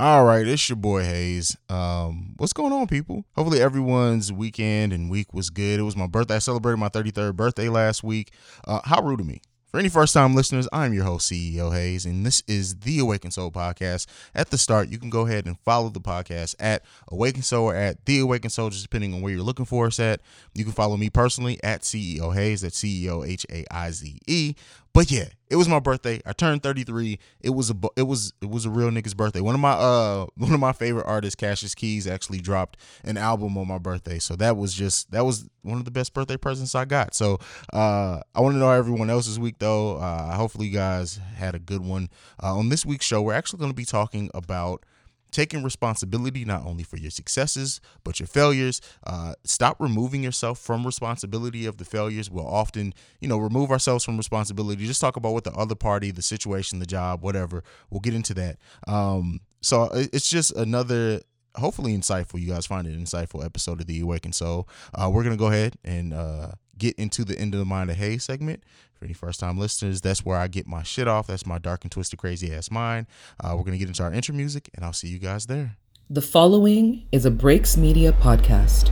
[0.00, 1.56] All right, it's your boy Haize.
[1.68, 3.24] Um, what's going on, people?
[3.36, 5.78] Hopefully everyone's weekend and week was good.
[5.78, 6.34] It was my birthday.
[6.34, 8.32] I celebrated my 33rd birthday last week.
[8.66, 9.40] Uh, how rude of me.
[9.70, 13.30] For any first time listeners, I'm your host, CEO Haize, and this is the Awaken
[13.32, 14.06] Soul podcast.
[14.34, 17.74] At the start, you can go ahead and follow the podcast at Awaken Soul or
[17.74, 20.20] at The Awaken Soul, just depending on where you're looking for us at.
[20.54, 24.54] You can follow me personally at CEO Haize, that's CEO H A I Z E.
[24.94, 26.20] But yeah, it was my birthday.
[26.24, 27.18] I turned 33.
[27.40, 29.40] It was a it was it was a real nigga's birthday.
[29.40, 33.58] One of my uh one of my favorite artists, Cassius Keys, actually dropped an album
[33.58, 34.20] on my birthday.
[34.20, 37.12] So that was just that was one of the best birthday presents I got.
[37.12, 37.38] So
[37.72, 39.96] uh I want to know everyone else's week though.
[39.96, 42.08] Uh hopefully you guys had a good one.
[42.40, 44.84] Uh, on this week's show, we're actually going to be talking about
[45.34, 48.80] taking responsibility not only for your successes but your failures.
[49.04, 52.30] Uh, stop removing yourself from responsibility of the failures.
[52.30, 54.86] We'll often you know remove ourselves from responsibility.
[54.86, 57.64] Just talk about what the other party the situation the job whatever.
[57.90, 58.58] We'll get into that.
[58.86, 61.20] Um, so it's just another
[61.56, 62.40] hopefully insightful.
[62.40, 64.68] You guys find it insightful episode of the awakened soul.
[64.94, 67.96] Uh, we're gonna go ahead and uh, get into the end of the mind of
[67.96, 68.62] hay segment
[69.04, 71.26] for any first time listeners, that's where I get my shit off.
[71.26, 73.06] That's my dark and twisted, crazy ass mind.
[73.38, 75.76] Uh, we're going to get into our intro music, and I'll see you guys there.
[76.08, 78.90] The following is a Breaks Media podcast.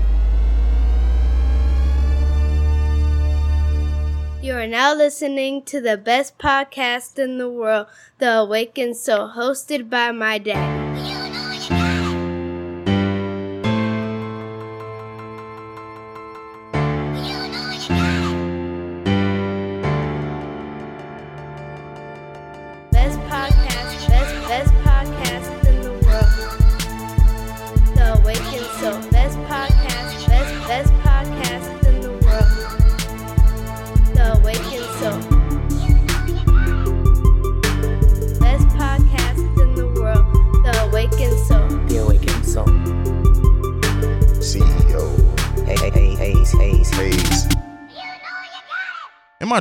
[4.42, 7.86] You are now listening to the best podcast in the world,
[8.18, 11.21] The Awakened Soul, hosted by my dad.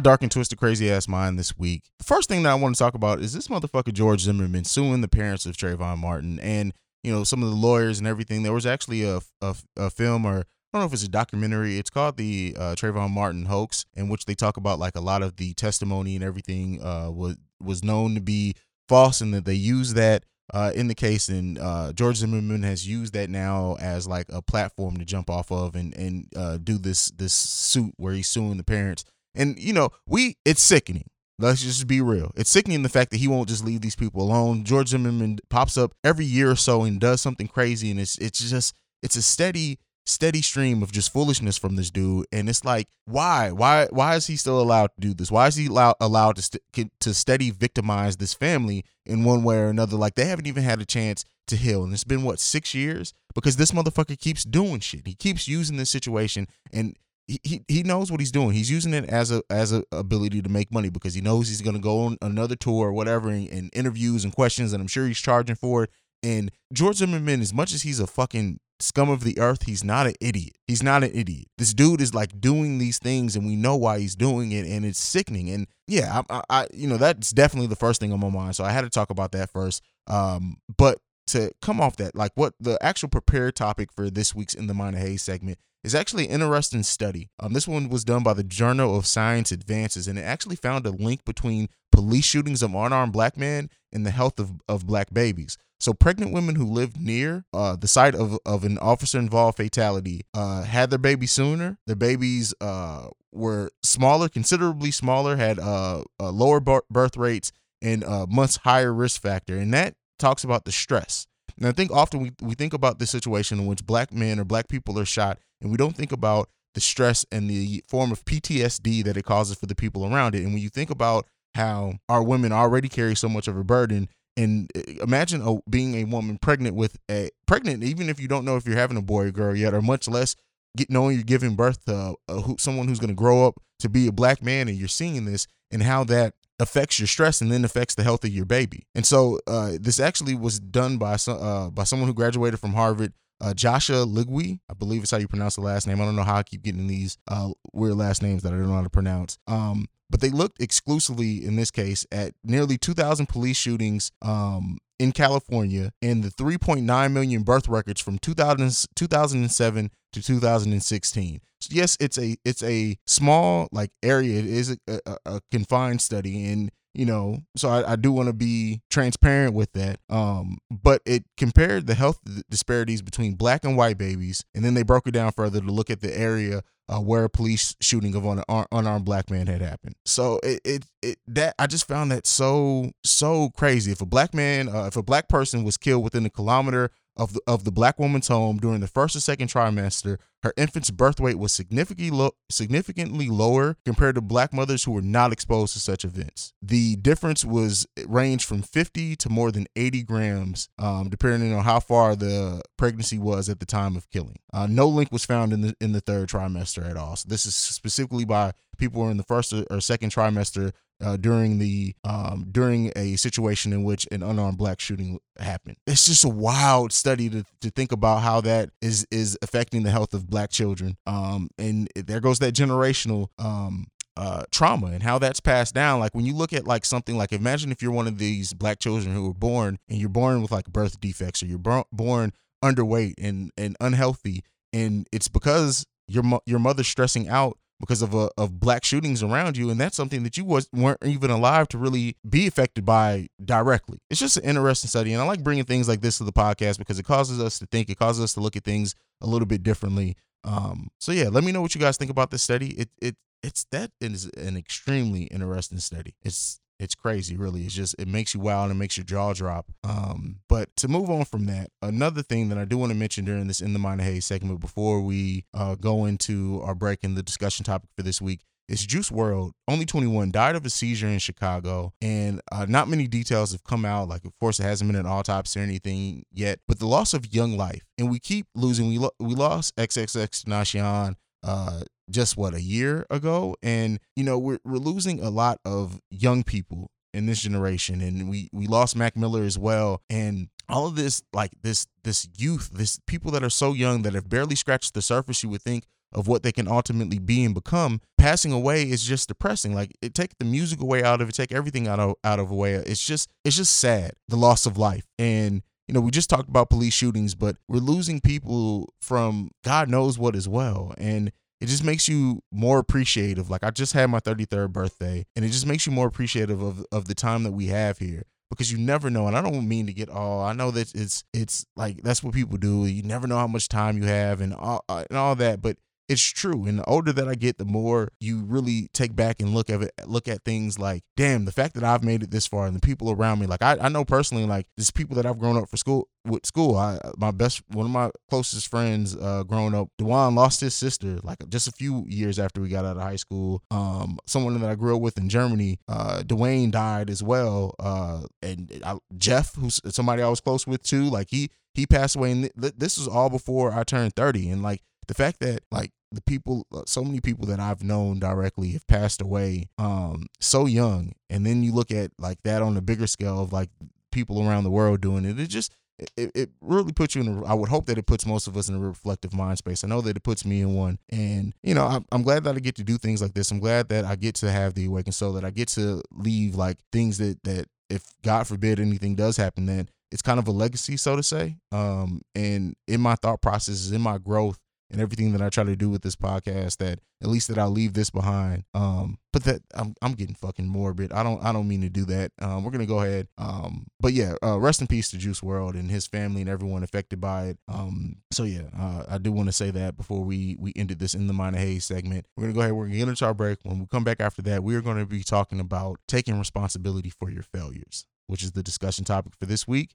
[0.02, 2.80] Dark and twisted crazy ass mind this week, the first thing that I want to
[2.80, 6.74] talk about is this motherfucker George Zimmerman suing the parents of Trayvon Martin and
[7.04, 8.44] you know some of the lawyers and everything.
[8.44, 11.78] There was actually a a, a film or I don't know if it's a documentary.
[11.78, 15.22] It's called the uh, Trayvon Martin hoax, in which they talk about like a lot
[15.22, 18.56] of the testimony and everything uh, was was known to be
[18.88, 20.24] false, and that they use that
[20.54, 21.28] uh, in the case.
[21.28, 25.52] And uh, George Zimmerman has used that now as like a platform to jump off
[25.52, 29.04] of and and uh, do this this suit where he's suing the parents.
[29.36, 31.06] And you know, we it's sickening.
[31.40, 32.32] Let's just be real.
[32.36, 34.64] It's sickening the fact that he won't just leave these people alone.
[34.64, 38.48] George Zimmerman pops up every year or so and does something crazy, and it's it's
[38.50, 42.28] just it's a steady steady stream of just foolishness from this dude.
[42.32, 43.52] And it's like why?
[43.52, 45.32] Why why is he still allowed to do this?
[45.32, 49.58] Why is he allowed, allowed to st- to steady victimize this family in one way
[49.58, 49.98] or another?
[49.98, 51.84] Like they haven't even had a chance to heal.
[51.84, 53.14] And it's been what 6 years?
[53.34, 55.08] Because this motherfucker keeps doing shit.
[55.08, 56.96] He keeps using this situation and
[57.44, 58.52] he, he knows what he's doing.
[58.52, 61.62] He's using it as a as a ability to make money because he knows he's
[61.62, 64.88] going to go on another tour or whatever and, and, interviews and questions, and I'm
[64.88, 65.90] sure he's charging for it.
[66.24, 70.08] And George Zimmerman, as much as he's a fucking scum of the earth, he's not
[70.08, 70.54] an idiot.
[70.68, 71.48] He's not an idiot.
[71.58, 74.86] This dude is like doing these things, and we know why he's doing it, and
[74.86, 75.50] it's sickening.
[75.50, 78.56] And yeah, I, I you know that's definitely the first thing on my mind.
[78.56, 79.84] So I had to talk about that first.
[80.08, 84.54] Um, but to come off that, like what the actual prepared topic for this week's
[84.54, 87.30] In the Mind of Haize segment is actually an interesting study.
[87.40, 90.86] Um, this one was done by the Journal of Science Advances, and it actually found
[90.86, 95.14] a link between police shootings of unarmed black men and the health of, of black
[95.14, 95.58] babies.
[95.80, 100.22] So, pregnant women who lived near uh, the site of, of an officer involved fatality
[100.34, 101.80] uh, had their baby sooner.
[101.88, 108.58] Their babies uh, were smaller, considerably smaller, had uh, lower birth rates, and a much
[108.58, 109.58] higher risk factor.
[109.58, 111.26] And that talks about the stress.
[111.58, 114.46] And I think often we, we think about the situation in which black men or
[114.46, 118.24] black people are shot and we don't think about the stress and the form of
[118.26, 120.44] PTSD that it causes for the people around it.
[120.44, 124.08] And when you think about how our women already carry so much of a burden,
[124.38, 128.46] and uh, imagine a, being a woman pregnant with a pregnant, even if you don't
[128.46, 130.36] know if you're having a boy or girl yet, or much less
[130.78, 133.90] get, knowing you're giving birth to a, who, someone who's going to grow up to
[133.90, 137.52] be a black man, and you're seeing this and how that affects your stress and
[137.52, 138.86] then affects the health of your baby.
[138.94, 143.14] And so uh, this actually was done by uh, by someone who graduated from Harvard
[143.42, 146.00] uh, Joshua Legewie, I believe is how you pronounce the last name.
[146.00, 148.68] I don't know how I keep getting these uh, weird last names that I don't
[148.68, 149.38] know how to pronounce.
[149.48, 155.12] Um, but they looked exclusively in this case at nearly 2,000 police shootings um, in
[155.14, 161.42] California and the 3.9 million birth records from 2000, 2007 to 2016.
[161.62, 164.40] So yes, it's a it's a small like area.
[164.40, 168.28] It is a, a, a confined study, and you know, so I, I do want
[168.28, 170.00] to be transparent with that.
[170.10, 174.84] Um, but it compared the health disparities between black and white babies, and then they
[174.84, 178.26] broke it down further to look at the area uh, where a police shooting of
[178.26, 179.96] an unarmed black man had happened.
[180.06, 183.92] So it, it, it that I just found that so so crazy.
[183.92, 187.34] If a black man, uh, if a black person was killed within a kilometer of
[187.34, 191.20] the, of the black woman's home during the first or second trimester, her infant's birth
[191.20, 195.80] weight was significantly low, significantly lower compared to black mothers who were not exposed to
[195.80, 196.54] such events.
[196.62, 201.80] The difference was ranged from 50 to more than 80 grams, um, depending on how
[201.80, 204.40] far the pregnancy was at the time of killing.
[204.52, 207.16] Uh, no link was found in the in the third trimester at all.
[207.16, 211.18] So this is specifically by people who are in the first or second trimester uh,
[211.18, 215.78] during the um, during a situation in which an unarmed black shooting happened.
[215.88, 219.92] It's just a wild study to, to think about how that is is affecting the
[219.92, 220.98] health of black children.
[221.06, 223.88] Um, and there goes that generational um,
[224.18, 226.00] uh, trauma and how that's passed down.
[226.00, 228.80] Like when you look at like something like imagine if you're one of these black
[228.80, 232.34] children who were born and you're born with like birth defects or you're born
[232.64, 238.14] underweight and and unhealthy, and it's because your mo- your mother's stressing out because of
[238.14, 241.68] a, of black shootings around you, and that's something that you was weren't even alive
[241.70, 244.00] to really be affected by directly.
[244.10, 246.78] It's just an interesting study, and I like bringing things like this to the podcast
[246.78, 249.46] because it causes us to think, it causes us to look at things a little
[249.46, 250.16] bit differently.
[250.46, 252.70] Um, so yeah, let me know what you guys think about this study.
[252.70, 256.16] It it it's that is an extremely interesting study.
[256.24, 257.64] It's it's crazy, really.
[257.64, 259.72] It's just it makes you wild and makes your jaw drop.
[259.84, 263.24] Um, but to move on from that, another thing that I do want to mention
[263.24, 267.16] during this in the minor Haize segment before we uh, go into our break and
[267.16, 271.08] the discussion topic for this week is Juice WRLD, only 21, died of a seizure
[271.08, 274.08] in Chicago, and uh, not many details have come out.
[274.08, 277.32] Like, of course, it hasn't been an autopsy or anything yet, but the loss of
[277.32, 278.88] young life, and we keep losing.
[278.88, 281.82] We lo- we lost XXXTentacion uh,
[282.12, 286.44] just what a year ago, and you know we're we're losing a lot of young
[286.44, 290.96] people in this generation, and we we lost Mac Miller as well, and all of
[290.96, 294.94] this like this this youth, this people that are so young that have barely scratched
[294.94, 295.44] the surface.
[295.44, 299.28] You would think of what they can ultimately be and become passing away is just
[299.28, 299.74] depressing.
[299.74, 302.52] Like it take the music away out of it take everything out of out of
[302.52, 305.06] away it's just it's just sad the loss of life.
[305.18, 309.90] And you know we just talked about police shootings but we're losing people from god
[309.90, 310.94] knows what as well.
[310.98, 311.32] And
[311.62, 313.50] it just makes you more appreciative.
[313.52, 316.84] Like I just had my 33rd birthday and it just makes you more appreciative of,
[316.92, 319.28] of the time that we have here because you never know.
[319.28, 322.34] And I don't mean to get all, I know that it's, it's like, that's what
[322.34, 322.88] people do.
[322.88, 325.62] You never know how much time you have and all, uh, and all that.
[325.62, 325.78] But
[326.12, 326.66] it's true.
[326.66, 329.82] And the older that I get, the more you really take back and look at
[329.82, 332.76] it, look at things like, damn, the fact that I've made it this far and
[332.76, 333.48] the people around me.
[333.48, 336.46] Like I, I know personally, like there's people that I've grown up for school with
[336.46, 336.78] school.
[336.78, 341.20] I my best one of my closest friends uh growing up, Dewan lost his sister
[341.24, 343.64] like just a few years after we got out of high school.
[343.72, 347.74] Um someone that I grew up with in Germany, uh Dwayne died as well.
[347.80, 352.18] Uh and I, Jeff, who's somebody I was close with too, like he he passed
[352.18, 355.62] away and th- this was all before I turned 30 and like the fact that
[355.72, 360.28] like the people uh, so many people that I've known directly have passed away um
[360.40, 363.70] so young and then you look at like that on a bigger scale of like
[364.12, 365.74] people around the world doing it it just
[366.18, 368.58] it, it really puts you in a, I would hope that it puts most of
[368.58, 369.84] us in a reflective mind space.
[369.84, 370.98] I know that it puts me in one.
[371.10, 373.52] And, you know, I'm, I'm glad that I get to do things like this.
[373.52, 376.56] I'm glad that I get to have the awakened soul, that I get to leave
[376.56, 380.52] like things that, that if God forbid anything does happen, then it's kind of a
[380.52, 381.58] legacy, so to say.
[381.72, 384.60] Um, and in my thought processes, in my growth,
[384.92, 387.72] and everything that I try to do with this podcast that at least that I'll
[387.72, 388.66] leave this behind.
[388.74, 391.14] Um, but that I'm I'm getting fucking morbid.
[391.14, 392.32] I don't I don't mean to do that.
[392.40, 393.28] Um, we're gonna go ahead.
[393.38, 396.84] Um, but yeah, uh, rest in peace to Juice WRLD and his family and everyone
[396.84, 397.58] affected by it.
[397.68, 401.14] Um, so yeah, uh, I do want to say that before we we ended this
[401.14, 402.26] in the minor Haize segment.
[402.36, 402.74] We're gonna go ahead.
[402.74, 403.60] We're gonna get into our break.
[403.64, 407.10] When we come back after that, we are going to be talking about taking responsibility
[407.10, 409.92] for your failures, which is the discussion topic for this week.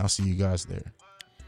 [0.00, 0.92] I'll see you guys there.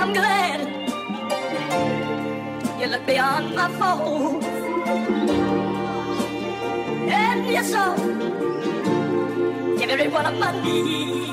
[0.00, 0.60] I'm glad
[2.80, 4.46] you look beyond my faults
[7.10, 7.94] and you saw
[9.90, 11.32] every one of my needs.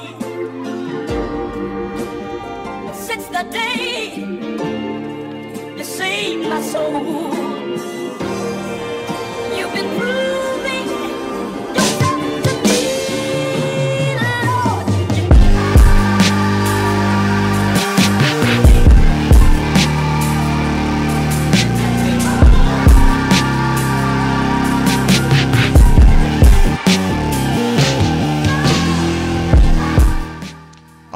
[3.07, 4.15] Since the day
[5.77, 7.44] you saved my soul,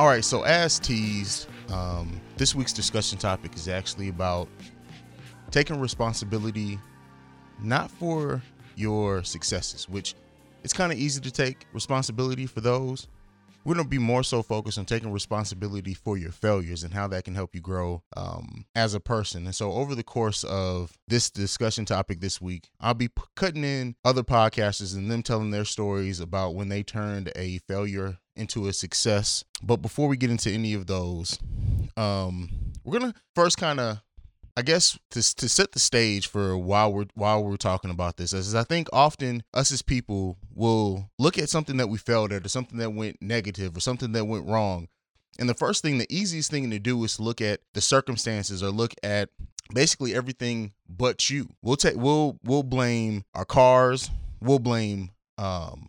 [0.07, 4.47] right, so as teased, um, this week's discussion topic is actually about
[5.51, 6.79] taking responsibility
[7.61, 8.41] not for
[8.75, 10.15] your successes, which
[10.63, 13.07] it's kind of easy to take responsibility for those.
[13.63, 17.07] We're going to be more so focused on taking responsibility for your failures and how
[17.09, 19.45] that can help you grow um, as a person.
[19.45, 23.63] And so, over the course of this discussion topic this week, I'll be p- cutting
[23.63, 28.67] in other podcasters and them telling their stories about when they turned a failure into
[28.67, 29.43] a success.
[29.61, 31.37] But before we get into any of those,
[31.97, 32.49] um,
[32.83, 34.01] we're going to first kind of
[34.59, 38.33] I guess to to set the stage for while we're while we're talking about this,
[38.33, 42.45] is I think often us as people will look at something that we failed at
[42.45, 44.89] or something that went negative or something that went wrong.
[45.39, 48.61] And the first thing, the easiest thing to do is to look at the circumstances
[48.61, 49.29] or look at
[49.73, 51.47] basically everything but you.
[51.61, 54.09] We'll take we'll we'll blame our cars,
[54.41, 55.87] we'll blame um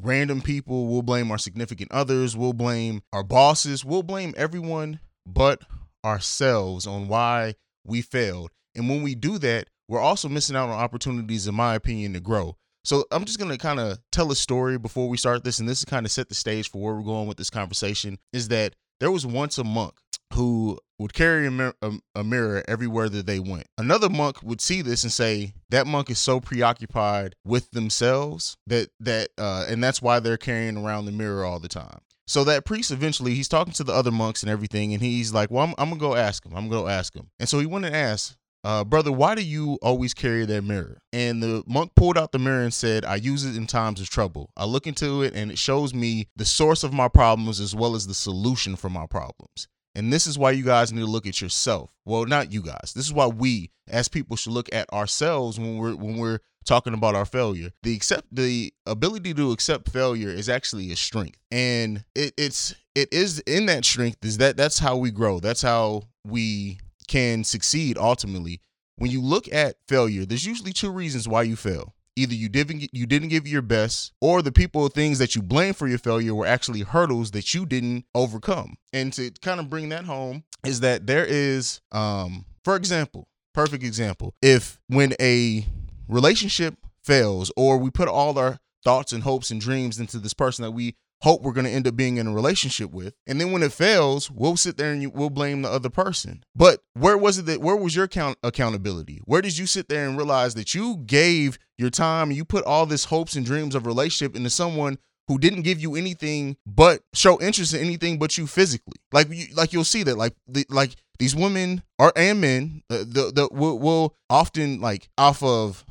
[0.00, 5.62] random people, we'll blame our significant others, we'll blame our bosses, we'll blame everyone but
[6.04, 8.50] ourselves on why we failed.
[8.74, 12.20] And when we do that, we're also missing out on opportunities, in my opinion, to
[12.20, 12.56] grow.
[12.84, 15.78] So I'm just gonna kind of tell a story before we start this, and this
[15.78, 18.18] is kind of set the stage for where we're going with this conversation.
[18.32, 19.94] Is that there was once a monk
[20.32, 23.66] who would carry a, mir- a, a mirror everywhere that they went.
[23.76, 28.90] Another monk would see this and say that monk is so preoccupied with themselves that
[29.00, 32.00] that uh, and that's why they're carrying around the mirror all the time.
[32.26, 35.50] So that priest eventually he's talking to the other monks and everything, and he's like,
[35.50, 36.52] "Well, I'm, I'm gonna go ask him.
[36.54, 39.42] I'm gonna go ask him." And so he went and asked, uh, "Brother, why do
[39.42, 43.16] you always carry that mirror?" And the monk pulled out the mirror and said, "I
[43.16, 44.50] use it in times of trouble.
[44.56, 47.94] I look into it, and it shows me the source of my problems as well
[47.94, 51.26] as the solution for my problems." And this is why you guys need to look
[51.26, 51.90] at yourself.
[52.06, 52.92] Well, not you guys.
[52.94, 56.94] This is why we as people should look at ourselves when we're when we're talking
[56.94, 57.70] about our failure.
[57.82, 61.38] The accept the ability to accept failure is actually a strength.
[61.50, 65.40] And it, it's it is in that strength is that that's how we grow.
[65.40, 66.78] That's how we
[67.08, 68.60] can succeed ultimately.
[68.96, 72.88] When you look at failure, there's usually two reasons why you fail either you didn't
[72.92, 76.34] you didn't give your best or the people things that you blame for your failure
[76.34, 80.80] were actually hurdles that you didn't overcome and to kind of bring that home is
[80.80, 85.64] that there is um for example perfect example if when a
[86.12, 90.62] relationship fails or we put all our thoughts and hopes and dreams into this person
[90.62, 93.14] that we hope we're going to end up being in a relationship with.
[93.28, 96.42] And then when it fails we'll sit there and you, we'll blame the other person.
[96.54, 99.20] But where was it that where was your count accountability?
[99.24, 102.64] Where did you sit there and realize that you gave your time and you put
[102.64, 107.02] all this hopes and dreams of relationship into someone who didn't give you anything but
[107.14, 108.98] show interest in anything but you physically?
[109.12, 112.98] Like you like you'll see that like the, like these women are and men uh,
[112.98, 115.84] the the will, will often like off of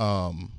[0.00, 0.52] um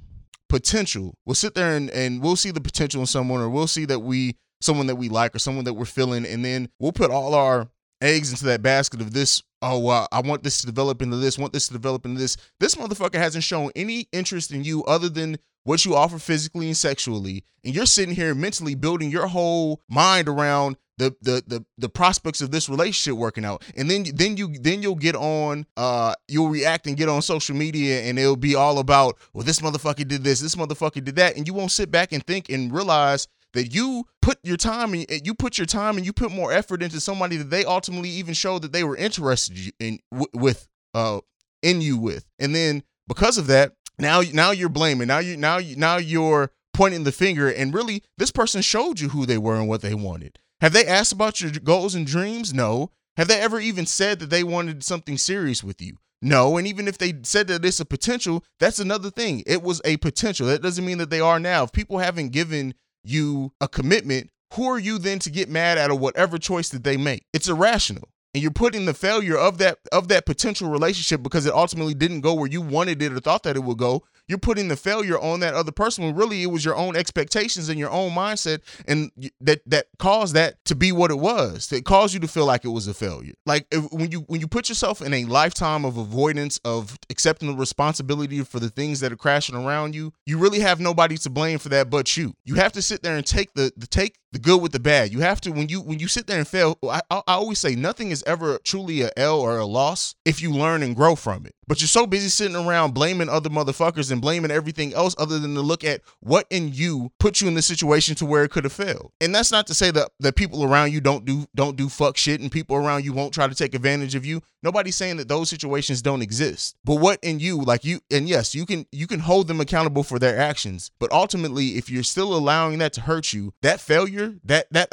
[0.49, 1.13] potential.
[1.25, 3.99] We'll sit there and, and we'll see the potential in someone, or we'll see that
[3.99, 7.33] we someone that we like or someone that we're feeling, and then we'll put all
[7.33, 7.67] our
[8.01, 9.43] eggs into that basket of this.
[9.61, 12.37] Oh, I want this to develop into this, want this to develop into this.
[12.59, 16.77] This motherfucker hasn't shown any interest in you other than what you offer physically and
[16.77, 17.43] sexually.
[17.63, 22.41] And you're sitting here mentally building your whole mind around the the the the prospects
[22.41, 23.63] of this relationship working out.
[23.75, 27.55] And then then you then you'll get on uh you'll react and get on social
[27.55, 31.37] media and it'll be all about well this motherfucker did this this motherfucker did that.
[31.37, 35.05] And you won't sit back and think and realize that you put your time and
[35.23, 38.33] you put your time and you put more effort into somebody that they ultimately even
[38.33, 39.99] showed that they were interested in
[40.33, 41.19] with uh
[41.61, 42.25] in you with.
[42.39, 46.51] And then because of that now now you're blaming now you now you now you're
[46.73, 47.49] pointing the finger.
[47.49, 50.85] And really this person showed you who they were and what they wanted have they
[50.85, 52.53] asked about your goals and dreams?
[52.53, 52.91] No.
[53.15, 55.97] Have they ever even said that they wanted something serious with you?
[56.21, 56.57] No.
[56.57, 59.43] And even if they said that it's a potential, that's another thing.
[59.45, 60.47] It was a potential.
[60.47, 61.63] That doesn't mean that they are now.
[61.63, 62.73] If people haven't given
[63.03, 66.83] you a commitment, who are you then to get mad at or whatever choice that
[66.83, 67.25] they make?
[67.33, 68.09] It's irrational.
[68.33, 72.21] And you're putting the failure of that of that potential relationship because it ultimately didn't
[72.21, 75.19] go where you wanted it or thought that it would go you're putting the failure
[75.19, 78.61] on that other person when really it was your own expectations and your own mindset
[78.87, 81.67] and that that caused that to be what it was.
[81.67, 83.33] That caused you to feel like it was a failure.
[83.45, 87.49] Like if, when you when you put yourself in a lifetime of avoidance of accepting
[87.49, 91.29] the responsibility for the things that are crashing around you you really have nobody to
[91.29, 92.33] blame for that but you.
[92.43, 95.11] You have to sit there and take the the take the good with the bad
[95.11, 97.75] you have to when you when you sit there and fail I, I always say
[97.75, 101.45] nothing is ever truly a l or a loss if you learn and grow from
[101.45, 105.37] it but you're so busy sitting around blaming other motherfuckers and blaming everything else other
[105.37, 108.51] than to look at what in you put you in the situation to where it
[108.51, 109.11] could have failed.
[109.19, 112.15] And that's not to say that that people around you don't do don't do fuck
[112.15, 114.41] shit and people around you won't try to take advantage of you.
[114.63, 116.77] Nobody's saying that those situations don't exist.
[116.85, 120.03] But what in you like you and yes, you can you can hold them accountable
[120.03, 124.16] for their actions, but ultimately if you're still allowing that to hurt you, that failure
[124.17, 124.89] failure, that that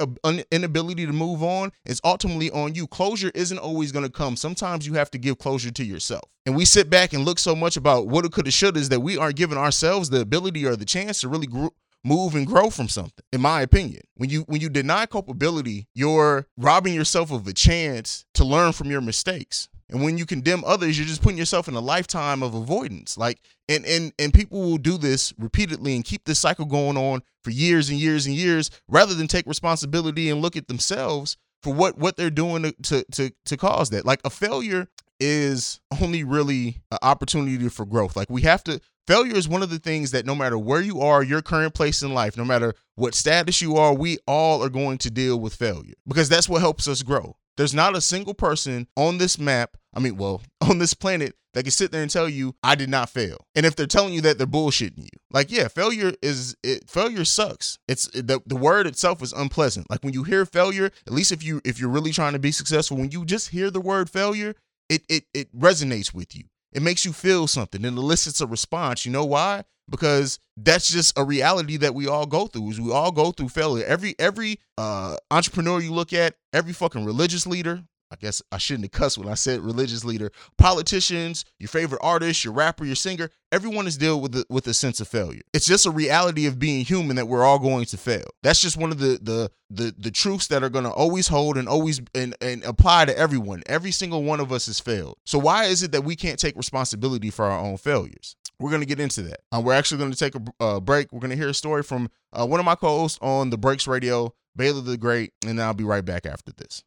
[0.50, 2.86] inability to move on is ultimately on you.
[2.86, 4.36] Closure isn't always going to come.
[4.36, 6.24] Sometimes you have to give closure to yourself.
[6.46, 8.90] And we sit back and look so much about what it could have, should is
[8.90, 11.68] that we aren't giving ourselves the ability or the chance to really gr-
[12.04, 16.46] move and grow from something in my opinion when you when you deny culpability you're
[16.58, 20.98] robbing yourself of a chance to learn from your mistakes and when you condemn others
[20.98, 23.16] you're just putting yourself in a lifetime of avoidance.
[23.16, 27.22] Like and and and people will do this repeatedly and keep this cycle going on
[27.42, 31.72] for years and years and years rather than take responsibility and look at themselves for
[31.72, 34.04] what what they're doing to to to, cause that.
[34.04, 34.88] Like a failure
[35.20, 38.16] is only really an opportunity for growth.
[38.16, 41.00] Like we have to failure is one of the things that no matter where you
[41.00, 44.68] are your current place in life no matter what status you are we all are
[44.68, 48.34] going to deal with failure because that's what helps us grow there's not a single
[48.34, 52.10] person on this map i mean well on this planet that can sit there and
[52.10, 53.46] tell you i did not fail.
[53.54, 55.18] And if they're telling you that they're bullshitting you.
[55.30, 57.78] Like yeah failure is it failure sucks.
[57.88, 59.88] It's the, the word itself is unpleasant.
[59.88, 62.52] Like when you hear failure at least if you if you're really trying to be
[62.52, 64.54] successful when you just hear the word failure
[64.88, 66.44] it it, it resonates with you.
[66.72, 69.06] It makes you feel something and elicits a response.
[69.06, 69.62] You know why?
[69.90, 72.70] Because that's just a reality that we all go through.
[72.70, 73.84] Is we all go through failure.
[73.84, 77.84] Every every uh, entrepreneur you look at, every fucking religious leader.
[78.14, 80.30] I guess I shouldn't have cussed when I said religious leader.
[80.56, 84.74] Politicians, your favorite artist, your rapper, your singer, everyone is dealing with a, with a
[84.74, 85.40] sense of failure.
[85.52, 88.26] It's just a reality of being human that we're all going to fail.
[88.44, 91.56] That's just one of the the the the truths that are going to always hold
[91.56, 93.64] and always and and apply to everyone.
[93.66, 95.16] Every single one of us has failed.
[95.26, 98.36] So why is it that we can't take responsibility for our own failures?
[98.60, 99.40] We're going to get into that.
[99.50, 101.12] Uh, we're actually going to take a uh, break.
[101.12, 103.88] We're going to hear a story from uh, one of my co-hosts on the Breaks
[103.88, 106.84] Radio, Baylor the Great, and I'll be right back after this.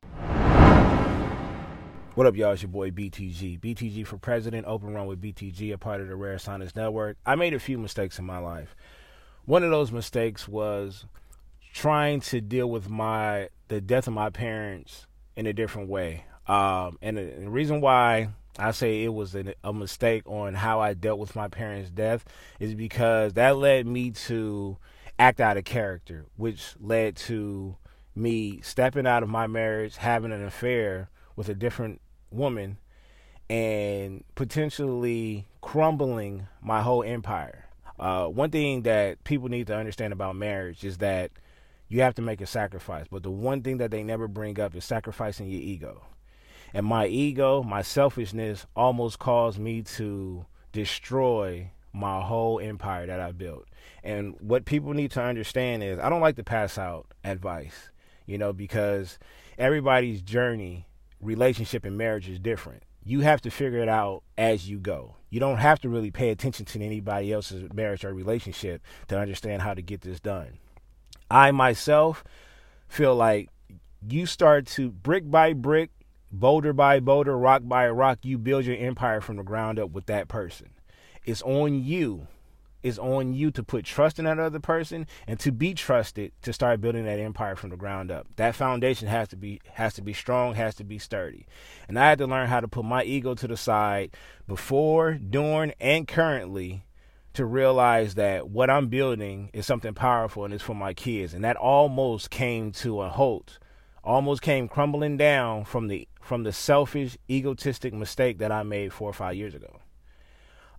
[2.17, 2.53] What up, y'all?
[2.53, 3.59] It's your boy BTG.
[3.59, 7.15] BTG for President, Open Run with BTG, a part of the Rare Science Network.
[7.27, 8.75] I made a few mistakes in my life.
[9.45, 11.05] One of those mistakes was
[11.75, 16.25] trying to deal with my the death of my parents in a different way.
[16.47, 20.79] Um, and, the, the reason why I say it was a, a mistake on how
[20.79, 22.25] I dealt with my parents' death
[22.59, 24.77] is because that led me to
[25.19, 27.77] act out of character, which led to
[28.15, 32.01] me stepping out of my marriage, having an affair with a different
[32.31, 32.77] woman
[33.49, 37.65] and potentially crumbling my whole empire.
[37.99, 41.31] Uh, one thing that people need to understand about marriage is that
[41.89, 44.75] you have to make a sacrifice, but the one thing that they never bring up
[44.75, 46.03] is sacrificing your ego.
[46.73, 53.31] And my ego, my selfishness, almost caused me to destroy my whole empire that I
[53.31, 53.65] built.
[54.03, 57.89] And what people need to understand is I don't like to pass out advice,
[58.25, 59.17] you know, because
[59.57, 60.86] everybody's journey
[61.21, 62.83] relationship and marriage is different.
[63.03, 65.15] You have to figure it out as you go.
[65.29, 69.61] You don't have to really pay attention to anybody else's marriage or relationship to understand
[69.61, 70.57] how to get this done.
[71.29, 72.23] I myself
[72.87, 73.49] feel like
[74.07, 75.89] you start to brick by brick,
[76.31, 80.05] boulder by boulder, rock by rock, you build your empire from the ground up with
[80.07, 80.69] that person.
[81.25, 82.27] It's on you
[82.87, 86.53] is on you to put trust in that other person and to be trusted to
[86.53, 88.27] start building that empire from the ground up.
[88.37, 91.45] That foundation has to be has to be strong, has to be sturdy.
[91.87, 94.15] And I had to learn how to put my ego to the side
[94.47, 96.85] before, during, and currently
[97.33, 101.35] to realize that what I'm building is something powerful and it's for my kids.
[101.35, 103.59] And that almost came to a halt.
[104.03, 109.09] Almost came crumbling down from the from the selfish, egotistic mistake that I made four
[109.09, 109.81] or five years ago.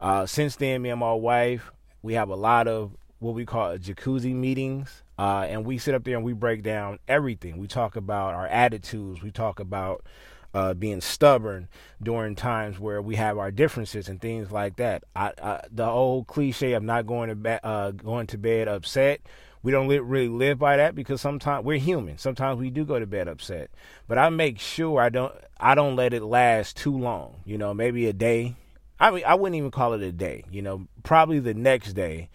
[0.00, 1.72] Uh, since then, me and my wife,
[2.08, 5.02] we have a lot of what we call jacuzzi meetings.
[5.18, 7.58] Uh, and we sit up there and we break down everything.
[7.58, 9.22] We talk about our attitudes.
[9.22, 10.06] We talk about
[10.54, 11.68] uh, being stubborn
[12.02, 15.04] during times where we have our differences and things like that.
[15.14, 19.20] I, I, the old cliche of not going to bed, uh, going to bed upset.
[19.62, 22.16] We don't li- really live by that because sometimes we're human.
[22.16, 23.70] Sometimes we do go to bed upset,
[24.06, 27.34] but I make sure I don't I don't let it last too long.
[27.44, 28.54] You know, maybe a day,
[29.00, 30.44] I mean, I wouldn't even call it a day.
[30.50, 32.30] You know, probably the next day,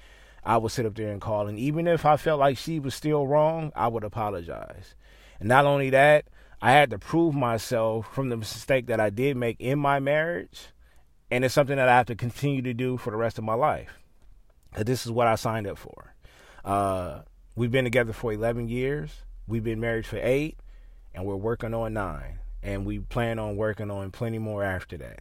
[0.45, 2.95] I would sit up there and call, and even if I felt like she was
[2.95, 4.95] still wrong, I would apologize.
[5.39, 6.25] And not only that,
[6.61, 10.67] I had to prove myself from the mistake that I did make in my marriage,
[11.29, 13.53] and it's something that I have to continue to do for the rest of my
[13.53, 13.99] life.
[14.77, 16.13] This is what I signed up for.
[16.63, 17.21] Uh,
[17.55, 19.11] we've been together for 11 years.
[19.47, 20.57] We've been married for eight,
[21.13, 22.39] and we're working on nine.
[22.61, 25.19] And we plan on working on plenty more after that.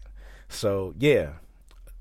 [0.52, 1.30] So, yeah,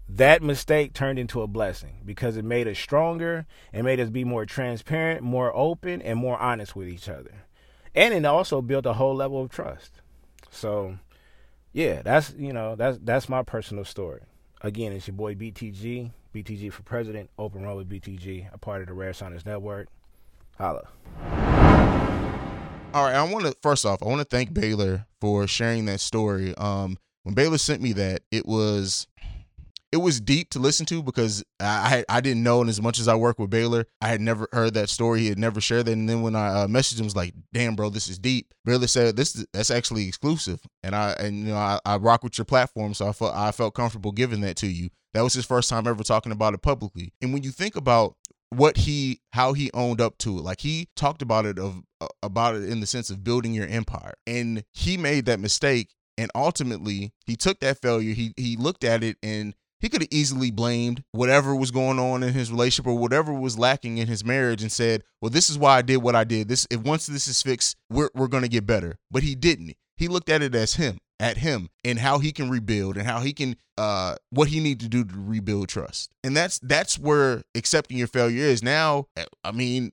[0.10, 4.24] that mistake turned into a blessing because it made us stronger and made us be
[4.24, 7.46] more transparent, more open, and more honest with each other.
[7.96, 10.02] And it also built a whole level of trust.
[10.50, 10.98] So,
[11.74, 14.22] yeah, that's you know that's that's my personal story.
[14.62, 18.88] Again, it's your boy BTG, BTG for President, Open Road with BTG, a part of
[18.88, 19.88] the Rare Science Network.
[20.58, 20.88] Holla.
[22.94, 26.02] All right, I want to first off, I want to thank Baylor for sharing that
[26.02, 26.54] story.
[26.56, 29.08] Um, when Baylor sent me that, it was
[29.92, 33.08] it was deep to listen to because I I didn't know, and as much as
[33.08, 35.22] I work with Baylor, I had never heard that story.
[35.22, 37.76] He had never shared that, and then when I uh, messaged him, was like, "Damn,
[37.76, 41.54] bro, this is deep." Baylor said, "This is, that's actually exclusive," and I and you
[41.54, 44.56] know I, I rock with your platform, so I felt I felt comfortable giving that
[44.58, 44.90] to you.
[45.14, 48.16] That was his first time ever talking about it publicly, and when you think about
[48.50, 52.08] what he how he owned up to it like he talked about it of uh,
[52.22, 56.32] about it in the sense of building your empire and he made that mistake and
[56.36, 58.14] ultimately he took that failure.
[58.14, 62.22] He he looked at it and he could have easily blamed whatever was going on
[62.24, 65.58] in his relationship or whatever was lacking in his marriage and said well this is
[65.58, 66.48] why i did what i did.
[66.48, 68.98] This if once this is fixed we're, we're going to get better.
[69.10, 69.76] But he didn't.
[69.98, 73.20] He looked at it as him at him and how he can rebuild and how
[73.20, 76.12] he can uh what he need to do to rebuild trust.
[76.24, 78.64] And that's that's where accepting your failure is.
[78.64, 79.08] Now
[79.44, 79.92] i mean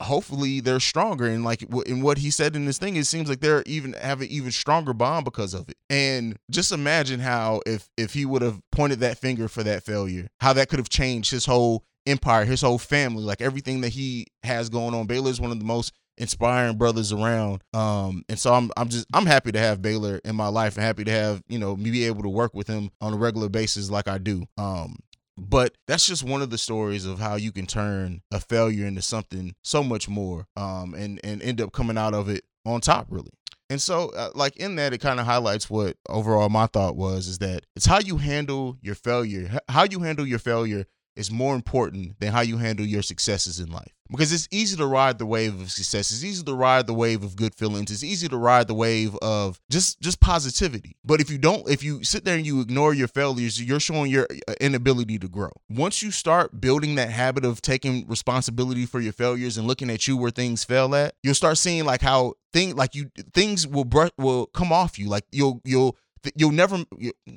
[0.00, 3.40] hopefully they're stronger and like in what he said in this thing it seems like
[3.40, 7.88] they're even have an even stronger bond because of it and just imagine how if
[7.96, 11.30] if he would have pointed that finger for that failure how that could have changed
[11.30, 15.40] his whole empire his whole family like everything that he has going on baylor is
[15.40, 17.62] one of the most inspiring brothers around.
[17.72, 20.84] Um, and so I'm I'm just I'm happy to have Baylor in my life and
[20.84, 23.48] happy to have, you know, me be able to work with him on a regular
[23.48, 24.44] basis like I do.
[24.58, 24.96] Um,
[25.38, 29.02] but that's just one of the stories of how you can turn a failure into
[29.02, 33.06] something so much more um, and and end up coming out of it on top
[33.08, 33.30] really
[33.70, 37.28] and so uh, like in that it kind of highlights what overall my thought was
[37.28, 40.84] is that it's how you handle your failure how you handle your failure
[41.18, 43.92] is more important than how you handle your successes in life.
[44.10, 46.10] Because it's easy to ride the wave of success.
[46.10, 47.90] It's easy to ride the wave of good feelings.
[47.90, 50.96] It's easy to ride the wave of just just positivity.
[51.04, 54.10] But if you don't, if you sit there and you ignore your failures, you're showing
[54.10, 55.50] your uh, inability to grow.
[55.68, 60.08] Once you start building that habit of taking responsibility for your failures and looking at
[60.08, 63.84] you where things fail at, you'll start seeing like how thing like you things will
[63.84, 65.08] br- will come off you.
[65.08, 65.96] Like you'll you'll
[66.34, 66.78] you'll never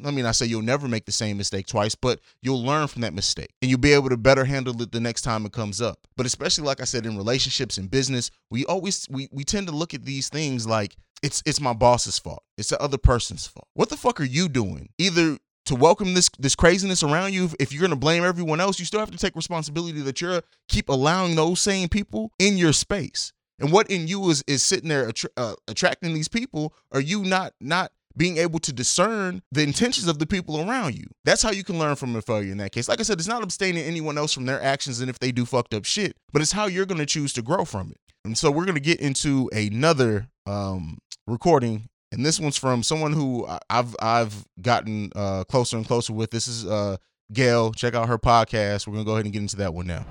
[0.01, 3.01] let me not say you'll never make the same mistake twice but you'll learn from
[3.01, 5.81] that mistake and you'll be able to better handle it the next time it comes
[5.81, 5.99] up.
[6.17, 9.73] But especially like i said in relationships and business we always we, we tend to
[9.73, 12.43] look at these things like it's it's my boss's fault.
[12.57, 13.67] It's the other person's fault.
[13.73, 14.89] What the fuck are you doing?
[14.97, 18.79] Either to welcome this this craziness around you if you're going to blame everyone else
[18.79, 22.73] you still have to take responsibility that you're keep allowing those same people in your
[22.73, 23.31] space.
[23.59, 27.23] And what in you is is sitting there attra- uh, attracting these people are you
[27.23, 31.05] not not being able to discern the intentions of the people around you.
[31.25, 32.87] That's how you can learn from a failure in that case.
[32.87, 35.45] Like I said, it's not abstaining anyone else from their actions and if they do
[35.45, 37.97] fucked up shit, but it's how you're going to choose to grow from it.
[38.23, 43.13] And so we're going to get into another um, recording, and this one's from someone
[43.13, 46.29] who I've I've gotten uh, closer and closer with.
[46.29, 46.97] This is uh,
[47.33, 47.71] Gail.
[47.71, 48.85] Check out her podcast.
[48.85, 50.05] We're gonna go ahead and get into that one now.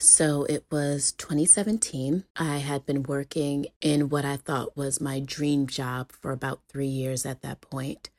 [0.00, 2.24] So it was 2017.
[2.36, 6.86] I had been working in what I thought was my dream job for about three
[6.86, 8.10] years at that point.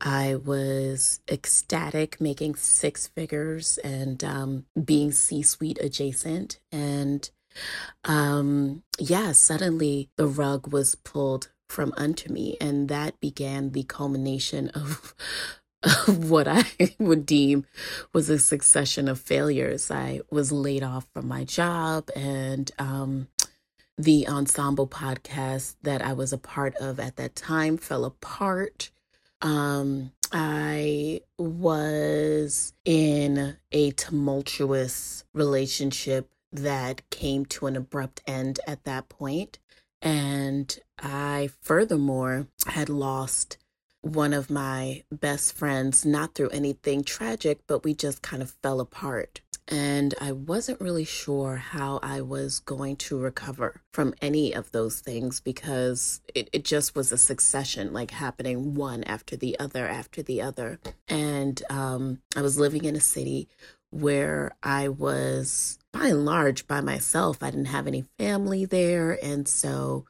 [0.00, 6.60] I was ecstatic, making six figures and um, being C suite adjacent.
[6.70, 7.28] And
[8.04, 12.56] um, yeah, suddenly the rug was pulled from under me.
[12.60, 15.14] And that began the culmination of
[16.06, 16.64] what I
[16.98, 17.66] would deem
[18.12, 19.90] was a succession of failures.
[19.90, 23.28] I was laid off from my job, and um,
[23.96, 28.90] the ensemble podcast that I was a part of at that time fell apart.
[29.40, 39.08] Um, I was in a tumultuous relationship that came to an abrupt end at that
[39.08, 39.58] point.
[40.00, 43.58] And I furthermore had lost
[44.02, 48.80] one of my best friends, not through anything tragic, but we just kind of fell
[48.80, 49.40] apart.
[49.70, 55.00] And I wasn't really sure how I was going to recover from any of those
[55.00, 60.22] things because it, it just was a succession, like happening one after the other after
[60.22, 60.80] the other.
[61.06, 63.48] And um, I was living in a city
[63.90, 67.42] where I was by and large by myself.
[67.42, 69.18] I didn't have any family there.
[69.22, 70.06] And so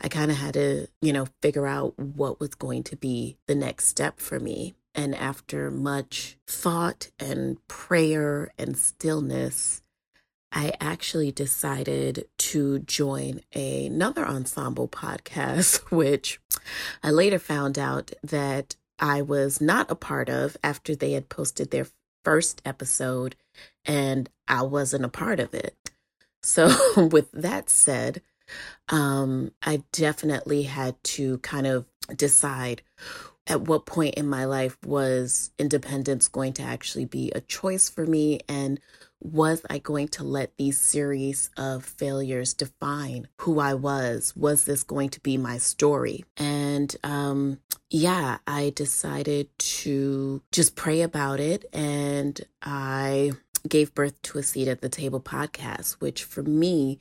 [0.00, 3.54] I kind of had to, you know, figure out what was going to be the
[3.54, 4.74] next step for me.
[4.94, 9.82] And after much thought and prayer and stillness,
[10.50, 16.40] I actually decided to join another ensemble podcast, which
[17.02, 21.70] I later found out that I was not a part of after they had posted
[21.70, 21.86] their
[22.24, 23.36] first episode
[23.84, 25.76] and I wasn't a part of it.
[26.42, 26.68] So,
[27.12, 28.22] with that said,
[28.88, 32.82] um, I definitely had to kind of decide
[33.46, 38.06] at what point in my life was independence going to actually be a choice for
[38.06, 38.78] me and
[39.20, 44.34] was I going to let these series of failures define who I was?
[44.36, 46.24] Was this going to be my story?
[46.36, 47.58] And um,
[47.90, 53.32] yeah, I decided to just pray about it and I
[53.66, 56.98] gave birth to a seat at the table podcast, which for me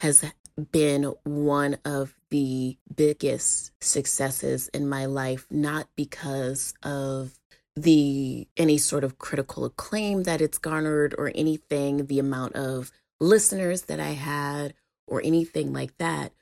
[0.00, 0.24] has
[0.72, 7.38] been one of the biggest successes in my life, not because of
[7.74, 13.82] the any sort of critical acclaim that it's garnered or anything, the amount of listeners
[13.82, 14.74] that I had
[15.06, 16.32] or anything like that,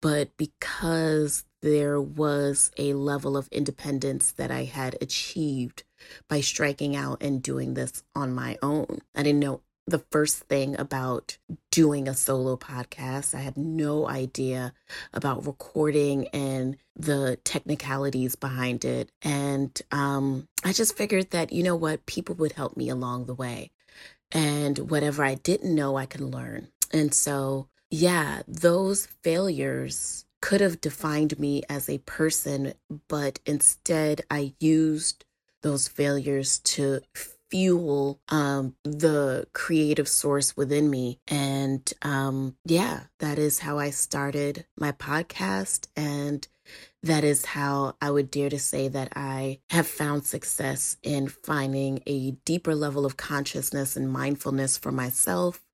[0.00, 5.82] but because there was a level of independence that I had achieved
[6.28, 9.00] by striking out and doing this on my own.
[9.16, 11.38] I didn't know the first thing about
[11.72, 13.34] doing a solo podcast.
[13.34, 14.74] I had no idea
[15.12, 19.10] about recording and the technicalities behind it.
[19.22, 23.34] And um, I just figured that, you know what, people would help me along the
[23.34, 23.72] way.
[24.30, 26.68] And whatever I didn't know, I could learn.
[26.92, 32.72] And so, yeah, those failures could have defined me as a person,
[33.08, 35.24] but instead I used
[35.64, 37.00] those failures to
[37.50, 41.18] fuel um, the creative source within me.
[41.26, 45.88] And um, yeah, that is how I started my podcast.
[45.96, 46.46] And
[47.02, 52.04] that is how I would dare to say that I have found success in finding
[52.06, 55.65] a deeper level of consciousness and mindfulness for myself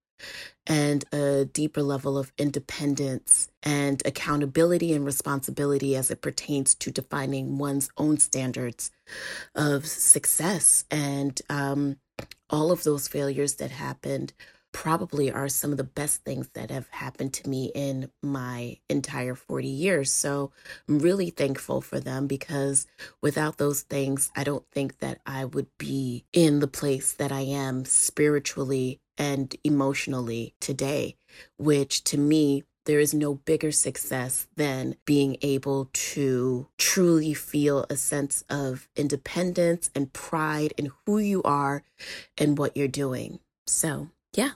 [0.66, 7.58] and a deeper level of independence and accountability and responsibility as it pertains to defining
[7.58, 8.90] one's own standards
[9.54, 10.84] of success.
[10.90, 11.96] And um,
[12.48, 14.32] all of those failures that happened
[14.72, 19.34] probably are some of the best things that have happened to me in my entire
[19.34, 20.12] 40 years.
[20.12, 20.50] So
[20.88, 22.86] I'm really thankful for them because
[23.20, 27.40] without those things, I don't think that I would be in the place that I
[27.42, 31.16] am spiritually and emotionally today,
[31.58, 37.96] which to me, there is no bigger success than being able to truly feel a
[37.96, 41.84] sense of independence and pride in who you are
[42.36, 43.38] and what you're doing.
[43.66, 44.52] So, yeah.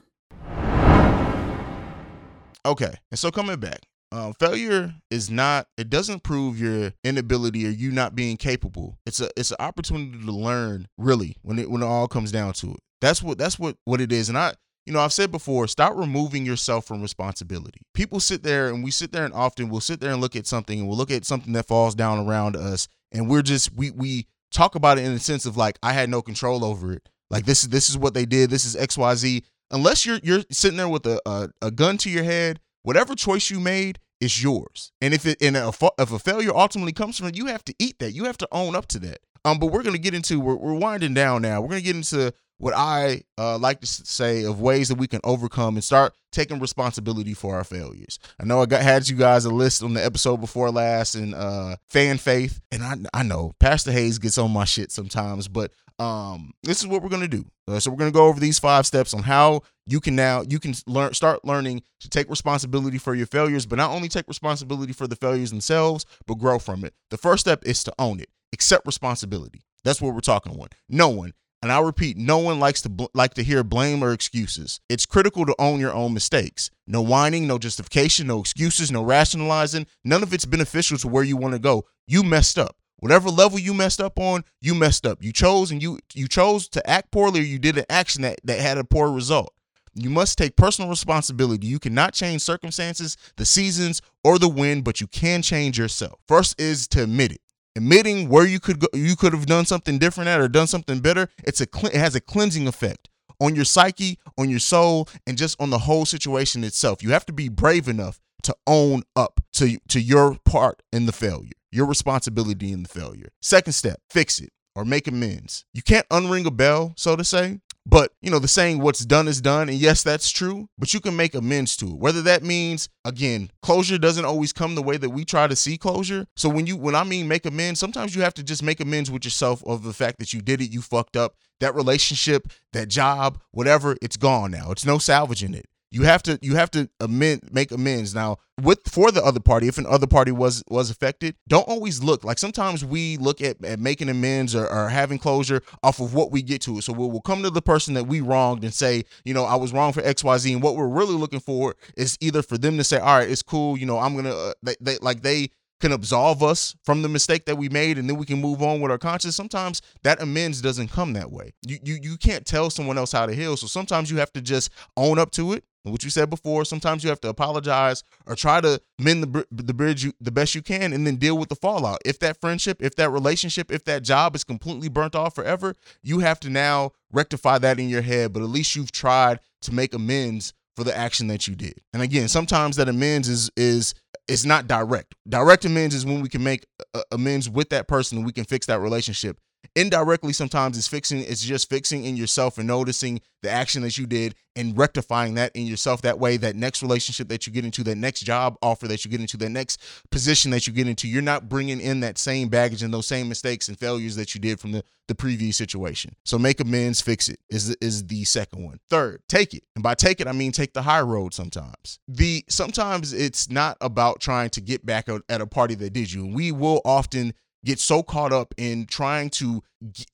[2.65, 2.93] Okay.
[3.11, 3.79] And so coming back,
[4.11, 8.97] um, failure is not it doesn't prove your inability or you not being capable.
[9.05, 12.53] It's a it's an opportunity to learn really when it when it all comes down
[12.53, 12.79] to it.
[13.01, 14.53] That's what that's what what it is and i
[14.85, 17.81] you know i've said before start removing yourself from responsibility.
[17.93, 20.47] People sit there and we sit there and often we'll sit there and look at
[20.47, 23.91] something and we'll look at something that falls down around us and we're just we
[23.91, 27.09] we talk about it in the sense of like i had no control over it.
[27.29, 28.49] Like this is this is what they did.
[28.49, 32.23] This is xyz unless you're you're sitting there with a, a, a gun to your
[32.23, 34.93] head whatever choice you made is yours.
[35.01, 37.75] And if it and a, if a failure ultimately comes from it, you have to
[37.79, 38.13] eat that.
[38.13, 39.19] You have to own up to that.
[39.43, 41.59] Um, but we're gonna get into we're, we're winding down now.
[41.59, 45.21] We're gonna get into what I uh, like to say of ways that we can
[45.23, 48.19] overcome and start taking responsibility for our failures.
[48.39, 51.33] I know I got had you guys a list on the episode before last and
[51.35, 55.71] uh, fan faith, and I I know Pastor Haize gets on my shit sometimes, but
[55.99, 57.45] um, this is what we're gonna do.
[57.67, 60.59] Uh, so we're gonna go over these five steps on how you can now you
[60.59, 64.93] can learn start learning to take responsibility for your failures, but not only take responsibility
[64.93, 66.93] for the failures themselves, but grow from it.
[67.09, 69.61] The first step is to own it, accept responsibility.
[69.83, 70.67] That's what we're talking on.
[70.89, 74.13] No one and I'll repeat, no one likes to bl- like to hear blame or
[74.13, 74.79] excuses.
[74.89, 76.69] It's critical to own your own mistakes.
[76.85, 79.87] No whining, no justification, no excuses, no rationalizing.
[80.03, 81.85] None of it's beneficial to where you want to go.
[82.05, 82.75] You messed up.
[82.99, 85.23] Whatever level you messed up on, you messed up.
[85.23, 88.39] You chose and you you chose to act poorly or you did an action that,
[88.43, 89.53] that had a poor result.
[89.93, 91.65] You must take personal responsibility.
[91.65, 96.19] You cannot change circumstances, the seasons, or the wind, but you can change yourself.
[96.27, 97.41] First is to admit it
[97.77, 100.99] admitting where you could go, you could have done something different at or done something
[100.99, 103.09] better it's a it has a cleansing effect
[103.39, 107.03] on your psyche on your soul and just on the whole situation itself.
[107.03, 111.11] You have to be brave enough to own up to to your part in the
[111.11, 113.29] failure your responsibility in the failure.
[113.41, 115.65] Second step fix it or make amends.
[115.73, 119.29] You can't unring a bell so to say but, you know, the saying what's done
[119.29, 119.69] is done.
[119.69, 121.97] And yes, that's true, but you can make amends to it.
[121.97, 125.77] Whether that means, again, closure doesn't always come the way that we try to see
[125.77, 126.25] closure.
[126.35, 129.09] So when you, when I mean make amends, sometimes you have to just make amends
[129.09, 131.35] with yourself of the fact that you did it, you fucked up.
[131.61, 134.71] That relationship, that job, whatever, it's gone now.
[134.71, 135.65] It's no salvaging it.
[135.97, 139.67] You have to you have to amend make amends now with for the other party
[139.67, 141.35] if an other party was was affected.
[141.47, 145.63] Don't always look like sometimes we look at, at making amends or, or having closure
[145.81, 146.81] off of what we get to.
[146.81, 149.55] So we'll, we'll come to the person that we wronged and say, you know, I
[149.55, 150.53] was wrong for X Y Z.
[150.53, 153.41] And what we're really looking for is either for them to say, all right, it's
[153.41, 153.75] cool.
[153.75, 157.45] You know, I'm gonna uh, they, they like they can absolve us from the mistake
[157.45, 159.35] that we made and then we can move on with our conscience.
[159.35, 161.53] Sometimes that amends doesn't come that way.
[161.65, 163.57] You you, you can't tell someone else how to heal.
[163.57, 165.63] So sometimes you have to just own up to it.
[165.83, 169.73] What you said before sometimes you have to apologize or try to mend the, the
[169.73, 172.01] bridge you, the best you can and then deal with the fallout.
[172.05, 176.19] If that friendship if that relationship if that job is completely burnt off forever you
[176.19, 179.93] have to now rectify that in your head but at least you've tried to make
[179.93, 181.81] amends for the action that you did.
[181.93, 183.93] And again sometimes that amends is is
[184.27, 185.15] it's not direct.
[185.27, 186.65] Direct amends is when we can make
[187.11, 189.37] amends with that person and we can fix that relationship
[189.75, 194.07] indirectly sometimes it's fixing it's just fixing in yourself and noticing the action that you
[194.07, 197.83] did and rectifying that in yourself that way that next relationship that you get into
[197.83, 201.07] that next job offer that you get into that next position that you get into
[201.07, 204.41] you're not bringing in that same baggage and those same mistakes and failures that you
[204.41, 206.15] did from the, the previous situation.
[206.25, 208.79] So make amends fix it is is the second one.
[208.89, 209.63] Third take it.
[209.75, 211.99] And by take it i mean take the high road sometimes.
[212.07, 216.25] The sometimes it's not about trying to get back at a party that did you.
[216.25, 217.33] We will often
[217.65, 219.61] get so caught up in trying to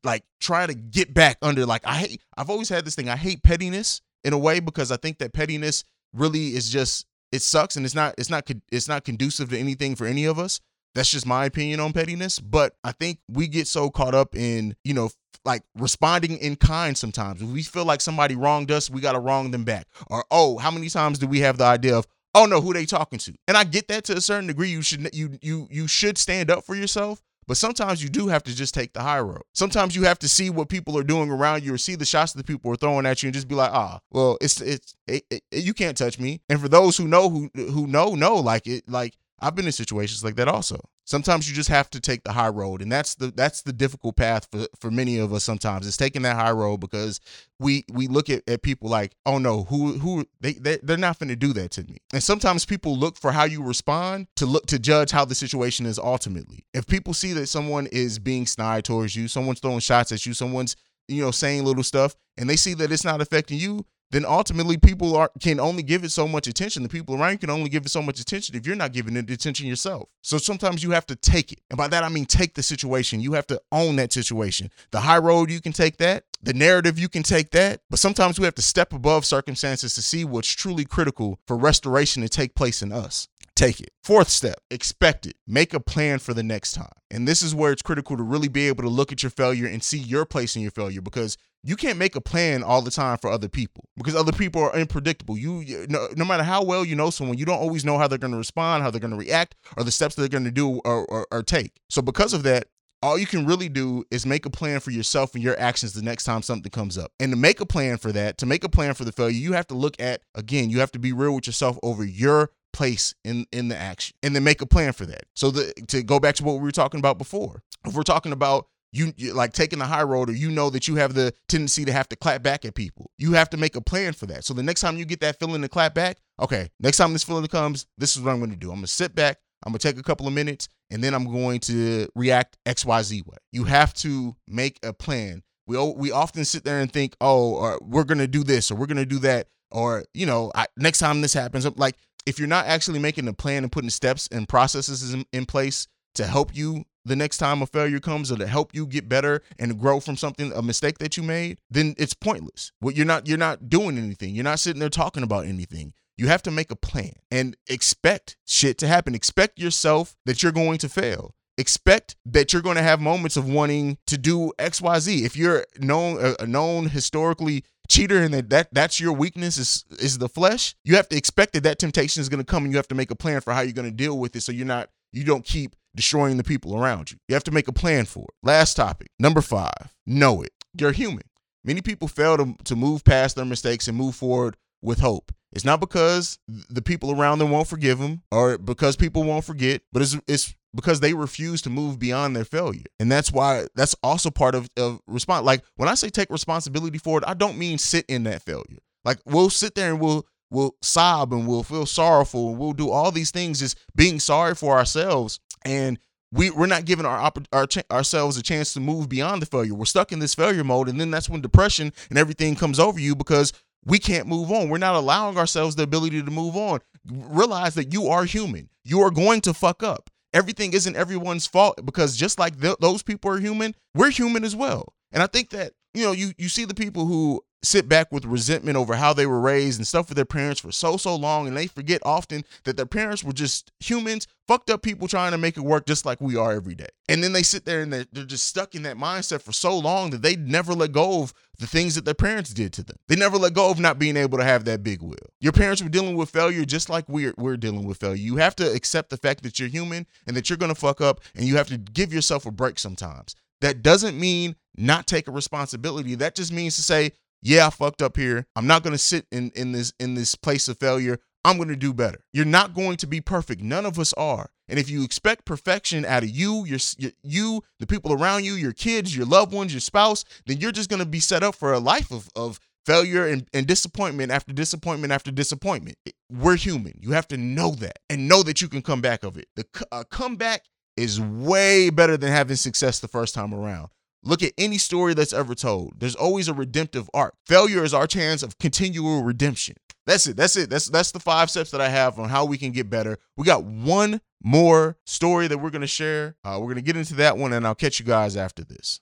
[0.04, 3.16] like try to get back under like I hate I've always had this thing I
[3.16, 7.76] hate pettiness in a way because I think that pettiness really is just it sucks
[7.76, 10.60] and it's not it's not it's not conducive to anything for any of us.
[10.96, 14.76] That's just my opinion on pettiness, but I think we get so caught up in,
[14.84, 15.10] you know,
[15.44, 17.42] like responding in kind sometimes.
[17.42, 19.88] If we feel like somebody wronged us, we got to wrong them back.
[20.12, 22.86] Or oh, how many times do we have the idea of, "Oh no, who they
[22.86, 24.70] talking to?" And I get that to a certain degree.
[24.70, 28.44] You should you you you should stand up for yourself, but sometimes you do have
[28.44, 29.44] to just take the high road.
[29.54, 32.34] Sometimes you have to see what people are doing around you or see the shots
[32.34, 35.24] that people are throwing at you and just be like, ah, well, it's it's it,
[35.30, 36.42] it, you can't touch me.
[36.50, 39.72] And for those who know who who know know like it like I've been in
[39.72, 40.80] situations like that also.
[41.06, 44.16] Sometimes you just have to take the high road, and that's the that's the difficult
[44.16, 45.44] path for for many of us.
[45.44, 47.20] Sometimes it's taking that high road because
[47.60, 51.20] we we look at, at people like, oh no, who who they, they they're not
[51.20, 51.98] going to do that to me.
[52.14, 55.86] And sometimes people look for how you respond to look to judge how the situation
[55.86, 56.66] is ultimately.
[56.74, 60.34] If people see that someone is being snide towards you, someone's throwing shots at you,
[60.34, 60.78] someone's
[61.10, 64.78] you know saying little stuff, and they see that it's not affecting you, then ultimately
[64.78, 66.84] people are can only give it so much attention.
[66.84, 69.18] The people around you can only give it so much attention if you're not giving
[69.18, 70.08] it attention yourself.
[70.22, 71.60] So sometimes you have to take it.
[71.72, 73.22] And by that I mean take the situation.
[73.22, 74.70] You have to own that situation.
[74.92, 76.26] The high road, you can take that.
[76.44, 77.82] The narrative, you can take that.
[77.90, 82.22] But sometimes we have to step above circumstances to see what's truly critical for restoration
[82.22, 83.90] to take place in us take it.
[84.04, 85.36] Fourth step, expect it.
[85.48, 86.92] Make a plan for the next time.
[87.12, 89.68] And this is where it's critical to really be able to look at your failure
[89.68, 92.92] and see your place in your failure because you can't make a plan all the
[92.92, 95.38] time for other people because other people are unpredictable.
[95.38, 98.18] You, no, no matter how well you know someone, you don't always know how they're
[98.18, 100.82] going to respond, how they're going to react, or the steps they're going to do
[100.84, 101.80] or, or, or take.
[101.90, 102.68] So because of that,
[103.02, 106.02] all you can really do is make a plan for yourself and your actions the
[106.02, 107.12] next time something comes up.
[107.20, 109.54] And to make a plan for that, to make a plan for the failure, you
[109.54, 113.14] have to look at again, you have to be real with yourself over your place
[113.24, 115.24] in in the action and then make a plan for that.
[115.36, 117.64] So the to go back to what we were talking about before.
[117.86, 120.96] If we're talking about you, like taking the high road or you know that you
[120.96, 123.82] have the tendency to have to clap back at people you have to make a
[123.82, 126.70] plan for that so the next time you get that feeling to clap back okay
[126.80, 128.88] next time this feeling comes this is what i'm going to do i'm going to
[128.88, 132.08] sit back i'm going to take a couple of minutes and then i'm going to
[132.16, 136.92] react xyz way you have to make a plan we we often sit there and
[136.92, 140.26] think oh we're going to do this or we're going to do that or you
[140.26, 143.72] know I, next time this happens like if you're not actually making a plan and
[143.72, 148.00] putting steps and processes in, in place to help you the next time a failure
[148.00, 151.24] comes or to help you get better and grow from something a mistake that you
[151.24, 152.72] made then it's pointless.
[152.82, 154.36] Well you're not you're not doing anything.
[154.36, 155.94] You're not sitting there talking about anything.
[156.18, 159.16] You have to make a plan and expect shit to happen.
[159.16, 161.36] Expect yourself that you're going to fail.
[161.58, 166.36] Expect that you're going to have moments of wanting to do xyz if you're known
[166.40, 170.96] a known historically cheater and that, that that's your weakness is is the flesh you
[170.96, 173.12] have to expect that that temptation is going to come and you have to make
[173.12, 175.46] a plan for how you're going to deal with it so you're not you don't
[175.46, 177.18] keep destroying the people around you.
[177.28, 178.36] You have to make a plan for it.
[178.42, 180.52] Last topic, number five, know it.
[180.78, 181.24] You're human.
[181.64, 185.32] Many people fail to, to move past their mistakes and move forward with hope.
[185.54, 189.82] It's not because the people around them won't forgive them or because people won't forget,
[189.94, 192.86] but it's, it's because they refuse to move beyond their failure.
[193.00, 195.46] And that's why that's also part of, of response.
[195.46, 198.80] Like when I say take responsibility for it, I don't mean sit in that failure.
[199.06, 202.90] Like we'll sit there and we'll we'll sob and we'll feel sorrowful and we'll do
[202.90, 206.00] all these things just being sorry for ourselves and
[206.34, 209.76] we we're not giving our, our ourselves a chance to move beyond the failure.
[209.76, 213.00] We're stuck in this failure mode, and then that's when depression and everything comes over
[213.00, 213.54] you because
[213.86, 214.70] we can't move on.
[214.70, 216.80] We're not allowing ourselves the ability to move on.
[217.06, 218.70] Realize that you are human.
[218.84, 220.10] You are going to fuck up.
[220.34, 224.56] Everything isn't everyone's fault because just like th- those people are human, we're human as
[224.56, 224.94] well.
[225.12, 228.26] And I think that you know, you you see the people who sit back with
[228.26, 231.48] resentment over how they were raised and stuff with their parents for so so long
[231.48, 235.38] and they forget often that their parents were just humans fucked up people trying to
[235.38, 236.90] make it work just like we are every day.
[237.08, 239.78] And then they sit there and they're, they're just stuck in that mindset for so
[239.78, 242.98] long that they never let go of the things that their parents did to them.
[243.08, 245.16] They never let go of not being able to have that big will.
[245.40, 248.18] Your parents were dealing with failure just like we're, we're dealing with failure.
[248.18, 251.00] You have to accept the fact that you're human and that you're going to fuck
[251.00, 255.28] up and you have to give yourself a break sometimes that doesn't mean not take
[255.28, 257.12] a responsibility that just means to say
[257.44, 258.48] yeah, I fucked up here.
[258.56, 261.20] I'm not going to sit in in this in this place of failure.
[261.46, 262.24] I'm going to do better.
[262.32, 263.62] You're not going to be perfect.
[263.62, 264.50] None of us are.
[264.70, 266.80] And if you expect perfection out of you, your,
[267.22, 270.90] you, the people around you, your kids, your loved ones, your spouse, then you're just
[270.90, 274.54] going to be set up for a life of of failure and, and disappointment after
[274.54, 275.98] disappointment after disappointment.
[276.30, 276.94] We're human.
[277.02, 279.48] You have to know that and know that you can come back of it.
[279.56, 280.64] The uh, comeback
[280.98, 283.90] is way better than having success the first time around.
[284.24, 286.00] Look at any story that's ever told.
[286.00, 287.36] There's always a redemptive arc.
[287.46, 289.76] Failure is our chance of continual redemption.
[290.06, 290.38] That's it.
[290.38, 290.70] That's it.
[290.70, 293.18] That's that's the five steps that I have on how we can get better.
[293.38, 296.36] We got one more story that we're gonna share.
[296.44, 299.00] Uh, we're gonna get into that one, and I'll catch you guys after this.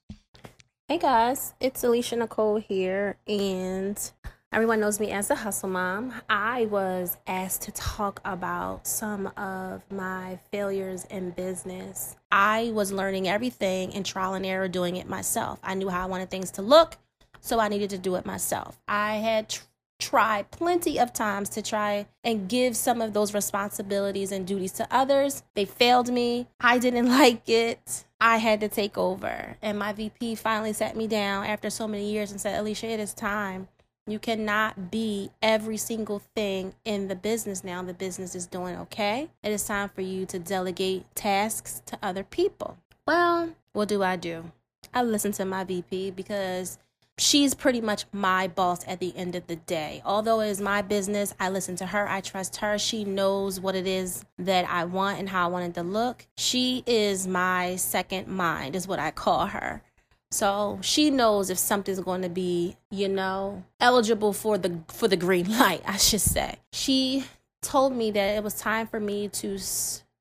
[0.87, 4.11] Hey guys, it's Alicia Nicole here, and
[4.53, 6.13] Everyone knows me as the hustle mom.
[6.29, 12.17] I was asked to talk about some of my failures in business.
[12.33, 15.59] I was learning everything in trial and error doing it myself.
[15.63, 16.97] I knew how I wanted things to look,
[17.39, 18.77] so I needed to do it myself.
[18.89, 19.63] I had tr-
[19.99, 24.87] tried plenty of times to try and give some of those responsibilities and duties to
[24.91, 25.43] others.
[25.55, 26.49] They failed me.
[26.59, 28.03] I didn't like it.
[28.19, 29.55] I had to take over.
[29.61, 32.99] And my VP finally sat me down after so many years and said, Alicia, it
[32.99, 33.69] is time
[34.07, 37.81] you cannot be every single thing in the business now.
[37.83, 39.29] The business is doing okay.
[39.43, 42.77] It is time for you to delegate tasks to other people.
[43.05, 44.51] Well, what do I do?
[44.93, 46.79] I listen to my VP because
[47.17, 50.01] she's pretty much my boss at the end of the day.
[50.03, 52.09] Although it is my business, I listen to her.
[52.09, 52.77] I trust her.
[52.77, 56.25] She knows what it is that I want and how I want it to look.
[56.37, 59.83] She is my second mind, is what I call her.
[60.31, 65.17] So she knows if something's going to be, you know, eligible for the for the
[65.17, 66.57] green light, I should say.
[66.71, 67.25] She
[67.61, 69.59] told me that it was time for me to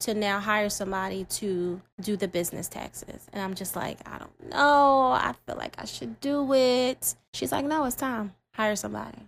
[0.01, 3.29] to now hire somebody to do the business taxes.
[3.33, 5.11] And I'm just like, I don't know.
[5.13, 7.15] I feel like I should do it.
[7.33, 8.35] She's like, "No, it's time.
[8.55, 9.19] Hire somebody."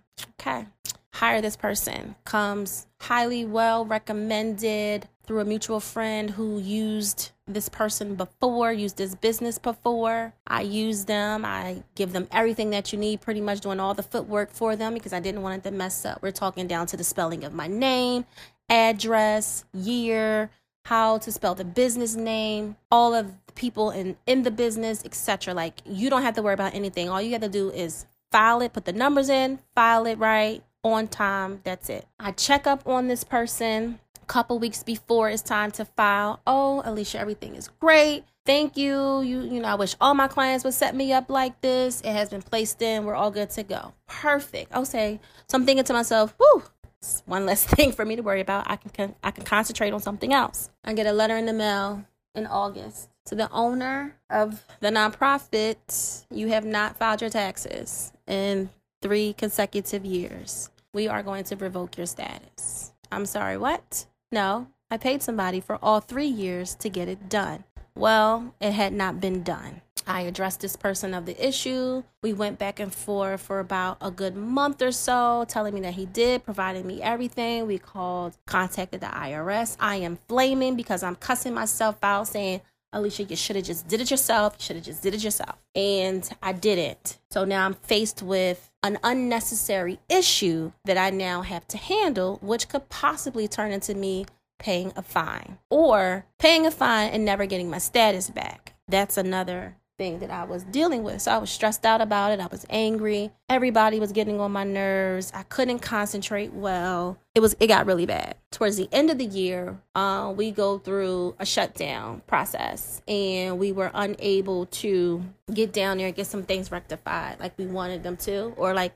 [0.40, 0.66] Okay.
[1.14, 2.16] Hire this person.
[2.24, 9.14] Comes highly well recommended through a mutual friend who used this person before, used this
[9.14, 10.34] business before.
[10.46, 11.46] I use them.
[11.46, 14.92] I give them everything that you need, pretty much doing all the footwork for them
[14.92, 16.20] because I didn't want it to mess up.
[16.20, 18.26] We're talking down to the spelling of my name,
[18.68, 20.50] address, year,
[20.84, 25.54] how to spell the business name, all of the people in, in the business, etc.
[25.54, 27.08] Like you don't have to worry about anything.
[27.08, 30.62] All you have to do is file it, put the numbers in, file it right,
[30.84, 31.62] on time.
[31.64, 32.06] That's it.
[32.20, 36.40] I check up on this person couple weeks before it's time to file.
[36.46, 38.24] Oh, Alicia, everything is great.
[38.44, 39.20] Thank you.
[39.20, 42.00] You you know, I wish all my clients would set me up like this.
[42.00, 43.04] It has been placed in.
[43.04, 43.94] We're all good to go.
[44.06, 44.72] Perfect.
[44.72, 44.84] I'll.
[44.84, 45.18] So
[45.52, 46.62] I'm thinking to myself, whew,
[46.98, 48.68] it's one less thing for me to worry about.
[48.70, 50.70] I can I can concentrate on something else.
[50.84, 52.04] I get a letter in the mail
[52.34, 56.24] in August to the owner of the nonprofit.
[56.30, 58.70] You have not filed your taxes in
[59.00, 60.70] three consecutive years.
[60.94, 62.92] We are going to revoke your status.
[63.10, 64.06] I'm sorry, what?
[64.32, 67.64] No, I paid somebody for all three years to get it done.
[67.94, 69.82] Well, it had not been done.
[70.06, 72.02] I addressed this person of the issue.
[72.22, 75.94] We went back and forth for about a good month or so, telling me that
[75.94, 77.66] he did, providing me everything.
[77.66, 79.76] We called, contacted the IRS.
[79.78, 82.62] I am flaming because I'm cussing myself out, saying,
[82.92, 84.56] Alicia, you should have just did it yourself.
[84.58, 85.56] You should have just did it yourself.
[85.74, 87.18] And I didn't.
[87.30, 92.68] So now I'm faced with an unnecessary issue that I now have to handle, which
[92.68, 94.26] could possibly turn into me
[94.58, 98.74] paying a fine or paying a fine and never getting my status back.
[98.88, 101.22] That's another thing that I was dealing with.
[101.22, 102.40] So I was stressed out about it.
[102.40, 103.30] I was angry.
[103.48, 105.30] Everybody was getting on my nerves.
[105.34, 107.18] I couldn't concentrate well.
[107.34, 108.36] It was it got really bad.
[108.50, 113.72] Towards the end of the year, uh, we go through a shutdown process, and we
[113.72, 115.22] were unable to
[115.52, 118.92] get down there and get some things rectified like we wanted them to, or like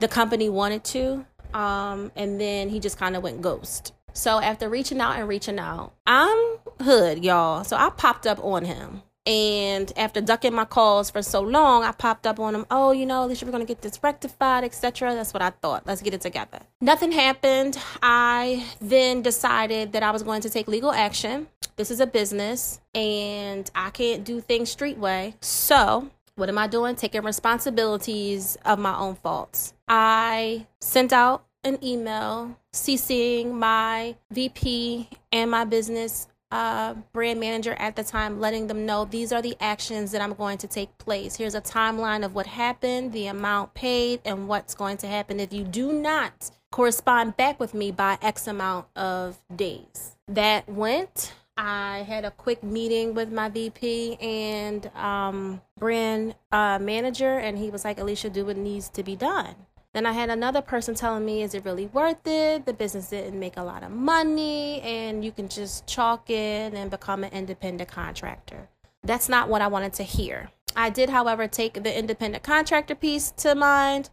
[0.00, 1.24] the company wanted to.
[1.54, 3.94] Um, and then he just kind of went ghost.
[4.12, 7.64] So after reaching out and reaching out, I'm hood, y'all.
[7.64, 11.92] So I popped up on him and after ducking my calls for so long, I
[11.92, 15.14] popped up on them Oh, you know, Alicia, we're gonna get this rectified, etc.
[15.14, 15.86] That's what I thought.
[15.86, 16.60] Let's get it together.
[16.80, 17.78] Nothing happened.
[18.02, 21.48] I then decided that I was going to take legal action.
[21.76, 25.34] This is a business, and I can't do things street way.
[25.40, 26.94] So What am I doing?
[26.94, 29.74] Taking responsibilities of my own faults.
[29.88, 37.96] I sent out an email CCing my VP and my business uh, brand manager at
[37.96, 41.36] the time, letting them know these are the actions that I'm going to take place.
[41.36, 45.52] Here's a timeline of what happened, the amount paid, and what's going to happen if
[45.52, 50.16] you do not correspond back with me by X amount of days.
[50.28, 51.32] That went.
[51.56, 57.68] I had a quick meeting with my VP and um, brand uh, manager, and he
[57.70, 59.56] was like, Alicia, do what needs to be done.
[59.98, 62.66] Then I had another person telling me, is it really worth it?
[62.66, 66.88] The business didn't make a lot of money, and you can just chalk it and
[66.88, 68.68] become an independent contractor.
[69.02, 70.52] That's not what I wanted to hear.
[70.76, 74.10] I did, however, take the independent contractor piece to mind,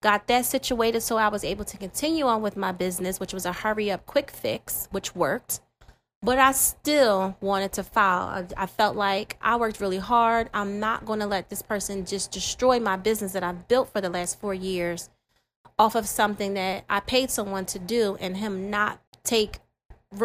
[0.00, 3.44] got that situated so I was able to continue on with my business, which was
[3.44, 5.58] a hurry up quick fix, which worked.
[6.22, 8.28] But I still wanted to file.
[8.28, 10.48] I, I felt like I worked really hard.
[10.54, 14.00] I'm not going to let this person just destroy my business that I've built for
[14.00, 15.10] the last four years
[15.78, 19.58] off of something that I paid someone to do and him not take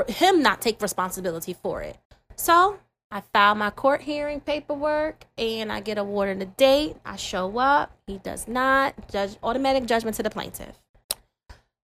[0.08, 1.98] him not take responsibility for it.
[2.36, 2.80] So
[3.12, 6.96] I file my court hearing paperwork and I get awarded a date.
[7.04, 7.92] I show up.
[8.06, 9.10] He does not.
[9.12, 10.80] Judge automatic judgment to the plaintiff.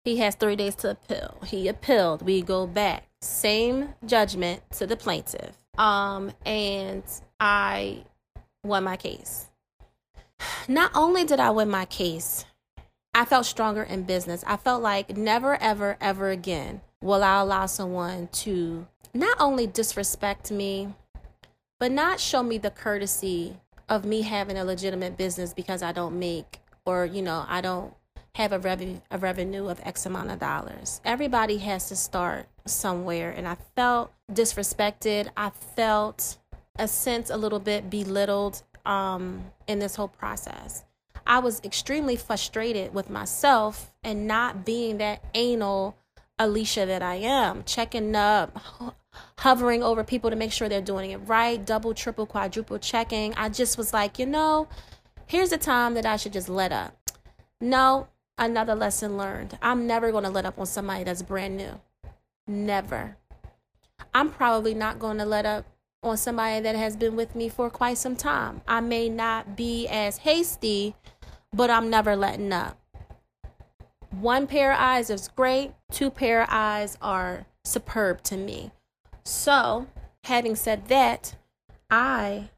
[0.03, 1.37] He has three days to appeal.
[1.45, 2.23] He appealed.
[2.23, 5.55] We go back same judgment to the plaintiff.
[5.77, 7.03] Um, and
[7.39, 8.03] I
[8.65, 9.47] won my case.
[10.67, 12.45] Not only did I win my case,
[13.15, 14.43] I felt stronger in business.
[14.47, 20.51] I felt like never, ever, ever again will I allow someone to not only disrespect
[20.51, 20.93] me,
[21.79, 23.57] but not show me the courtesy
[23.87, 27.93] of me having a legitimate business because I don't make or, you know, I don't
[28.35, 30.99] have a revenue a revenue of X amount of dollars.
[31.05, 35.29] Everybody has to start somewhere and I felt disrespected.
[35.37, 36.37] I felt
[36.77, 40.83] a sense a little bit belittled um, in this whole process.
[41.25, 45.95] I was extremely frustrated with myself and not being that anal
[46.39, 48.57] Alicia that I am, checking up,
[49.37, 53.33] hovering over people to make sure they're doing it right, double, triple, quadruple checking.
[53.35, 54.67] I just was like, you know,
[55.27, 56.97] here's a time that I should just let up.
[57.61, 58.07] No,
[58.37, 59.57] another lesson learned.
[59.61, 61.79] I'm never going to let up on somebody that's brand new.
[62.47, 63.17] Never.
[64.13, 65.65] I'm probably not going to let up
[66.01, 68.61] on somebody that has been with me for quite some time.
[68.67, 70.95] I may not be as hasty,
[71.53, 72.77] but I'm never letting up.
[74.11, 78.71] One pair of eyes is great, two pair of eyes are superb to me.
[79.23, 79.87] So,
[80.23, 81.35] having said that,
[81.89, 82.49] I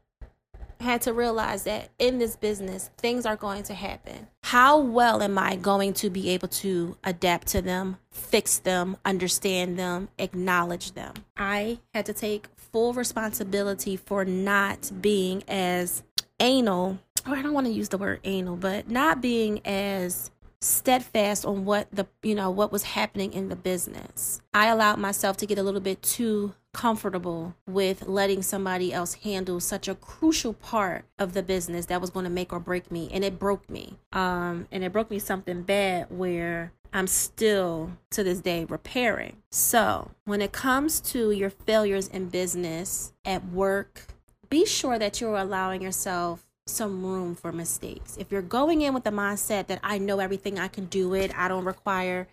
[0.80, 4.28] had to realize that in this business, things are going to happen.
[4.44, 9.78] How well am I going to be able to adapt to them, fix them, understand
[9.78, 11.14] them, acknowledge them?
[11.36, 16.02] I had to take full responsibility for not being as
[16.40, 21.44] anal, or I don't want to use the word anal, but not being as steadfast
[21.44, 24.40] on what the you know what was happening in the business.
[24.54, 29.60] I allowed myself to get a little bit too comfortable with letting somebody else handle
[29.60, 33.08] such a crucial part of the business that was going to make or break me
[33.12, 38.24] and it broke me um and it broke me something bad where I'm still to
[38.24, 39.36] this day repairing.
[39.50, 44.06] So, when it comes to your failures in business, at work,
[44.48, 48.16] be sure that you're allowing yourself some room for mistakes.
[48.16, 51.36] If you're going in with the mindset that I know everything, I can do it,
[51.38, 52.26] I don't require,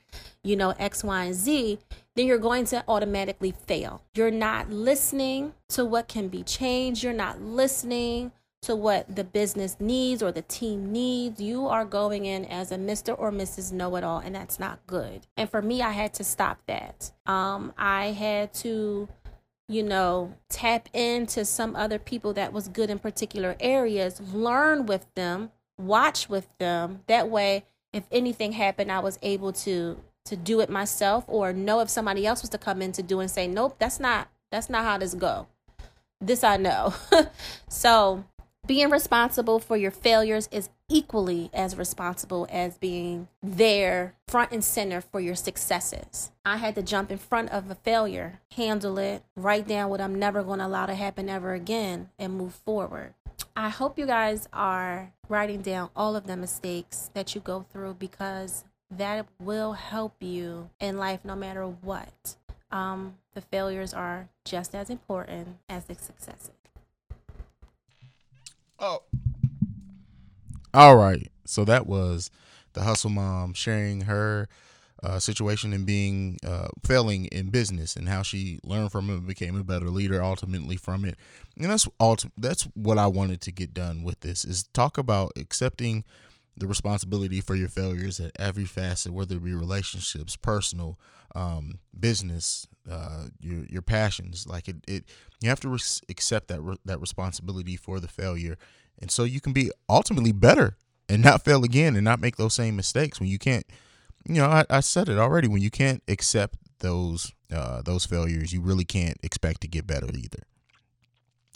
[0.44, 1.80] you know, X, Y, and Z,
[2.16, 4.02] then you're going to automatically fail.
[4.16, 7.04] You're not listening to what can be changed.
[7.04, 8.32] You're not listening
[8.64, 11.40] to what the business needs or the team needs.
[11.40, 13.16] You are going in as a Mr.
[13.18, 13.72] or Mrs.
[13.72, 15.28] Know It All, and that's not good.
[15.38, 17.12] And for me, I had to stop that.
[17.26, 19.08] Um, I had to
[19.68, 25.06] you know, tap into some other people that was good in particular areas, learn with
[25.16, 27.02] them, watch with them.
[27.08, 31.82] That way, if anything happened, I was able to to do it myself or know
[31.82, 34.70] if somebody else was to come in to do and say, "Nope, that's not that's
[34.70, 35.48] not how this go."
[36.20, 36.94] This I know.
[37.68, 38.24] so,
[38.66, 45.02] being responsible for your failures is equally as responsible as being there front and center
[45.02, 46.32] for your successes.
[46.46, 50.16] I had to jump in front of a failure, handle it, write down what I'm
[50.16, 53.14] never going to allow to happen ever again, and move forward.
[53.56, 57.96] I hope you guys are writing down all of the mistakes that you go through
[57.96, 62.36] because that will help you in life no matter what.
[62.72, 66.52] Um, the failures are just as important as the successes.
[68.80, 69.04] Oh.
[70.74, 71.30] All right.
[71.46, 72.32] So that was
[72.74, 74.48] the hustle mom sharing her
[75.04, 79.58] uh, situation and being uh, failing in business and how she learned from it became
[79.60, 81.18] a better leader ultimately from it.
[81.58, 85.34] And that's ulti- that's what I wanted to get done with this is talk about
[85.38, 86.06] accepting
[86.58, 91.00] the responsibility for your failures at every facet, whether it be relationships, personal,
[91.36, 94.46] um, business, uh, your your passions.
[94.48, 95.06] Like it, it
[95.42, 98.58] you have to res- accept that re- that responsibility for the failure,
[99.04, 100.78] and so you can be ultimately better
[101.08, 103.66] and not fail again and not make those same mistakes when you can't
[104.28, 105.48] you know, I, I said it already.
[105.48, 110.08] When you can't accept those uh, those failures, you really can't expect to get better
[110.14, 110.44] either.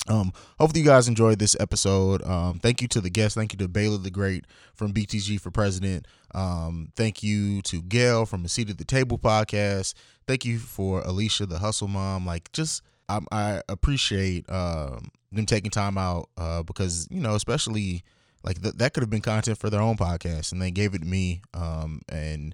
[0.10, 2.24] Um, hopefully you guys enjoyed this episode.
[2.24, 3.36] Um, thank you to the guests.
[3.36, 6.08] Thank you to Baylor the Great from BTG for President.
[6.34, 9.96] Um, thank you to Gail from the Seat at the Table podcast.
[10.26, 12.26] Thank you for Alicia, the Hustle Mom.
[12.26, 18.04] Like, just I, I appreciate um, them taking time out uh, because you know, especially
[18.44, 21.00] like th- that could have been content for their own podcast, and they gave it
[21.00, 22.54] to me um, and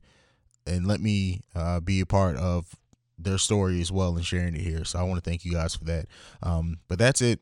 [0.66, 2.76] and let me uh, be a part of
[3.18, 4.86] their story as well and sharing it here.
[4.86, 6.08] So I want to thank you guys for that.
[6.42, 7.40] Um, but that's it.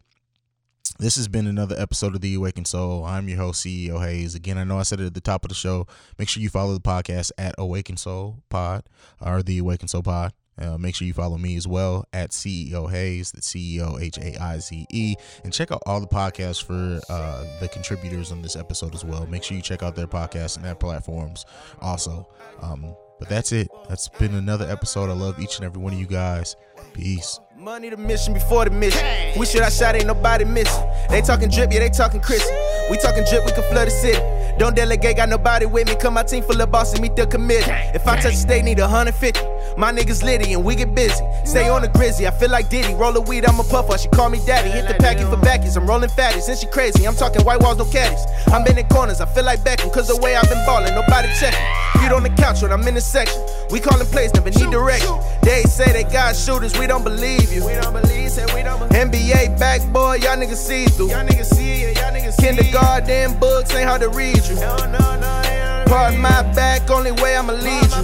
[1.00, 3.06] This has been another episode of The Awakened Soul.
[3.06, 4.36] I'm your host, CEO Haize.
[4.36, 5.88] Again, I know I said it at the top of the show.
[6.20, 8.84] Make sure you follow the podcast at Awakened Soul Pod
[9.20, 10.34] or The Awakened Soul Pod.
[10.60, 14.42] Uh, make sure you follow me as well at CEO Haize, the CEO H A
[14.42, 18.56] I Z E, and check out all the podcasts for uh, the contributors on this
[18.56, 19.26] episode as well.
[19.28, 21.46] Make sure you check out their podcasts and their platforms
[21.82, 22.28] also.
[22.62, 23.70] Um, but that's it.
[23.88, 25.12] That's been another episode.
[25.12, 26.56] I love each and every one of you guys.
[26.94, 27.40] Peace.
[27.56, 29.06] Money the mission before the mission.
[29.40, 30.84] We should I shot, ain't nobody missing.
[31.08, 32.44] They talking drip, yeah, they talking Chris.
[32.90, 34.20] We talking drip, we can flood the city.
[34.58, 35.96] Don't delegate, got nobody with me.
[35.96, 37.70] Come my team full of bosses, meet the committee.
[37.94, 39.40] If I touch the state, need 150.
[39.78, 41.24] My niggas litty and we get busy.
[41.46, 42.94] Stay on the grizzy, I feel like Diddy.
[42.94, 43.98] Roll a weed, I'm a puffer.
[43.98, 44.70] She call me daddy.
[44.70, 45.78] Hit the packet for backies.
[45.78, 47.08] I'm rolling fatties, and she crazy.
[47.08, 48.26] I'm talking white walls, no caddies.
[48.48, 49.92] I'm in the corners, I feel like Beckham.
[49.94, 51.66] Cause the way I've been balling, nobody checking.
[52.02, 53.42] Feet on the couch when I'm in the section.
[53.70, 55.18] We calling plays, never need direction.
[55.44, 57.66] They say they got shooters, we don't believe you.
[57.66, 58.92] We don't believe, say we don't believe.
[58.92, 61.10] NBA back boy, y'all niggas see through.
[61.10, 64.56] Y'all niggas see it, y'all niggas see Kindergarten books ain't hard to read you.
[64.56, 65.61] No, no, no,
[65.92, 68.04] Part my back, only way I'ma lead you.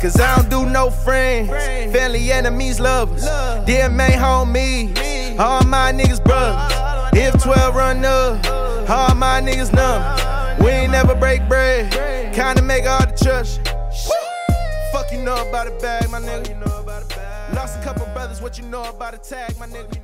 [0.00, 1.50] Cause I don't do no friends.
[1.92, 3.24] Family enemies, lovers.
[3.66, 5.38] Dear main homie.
[5.38, 6.72] All my niggas brothers.
[7.12, 10.64] If 12 run up, all my niggas numb.
[10.64, 11.92] We ain't never break bread.
[12.32, 13.60] Kinda make all the trust.
[14.92, 16.58] Fuck you know about a bag, my nigga.
[17.54, 19.98] Lost a couple brothers, what you know about a tag, my nigga.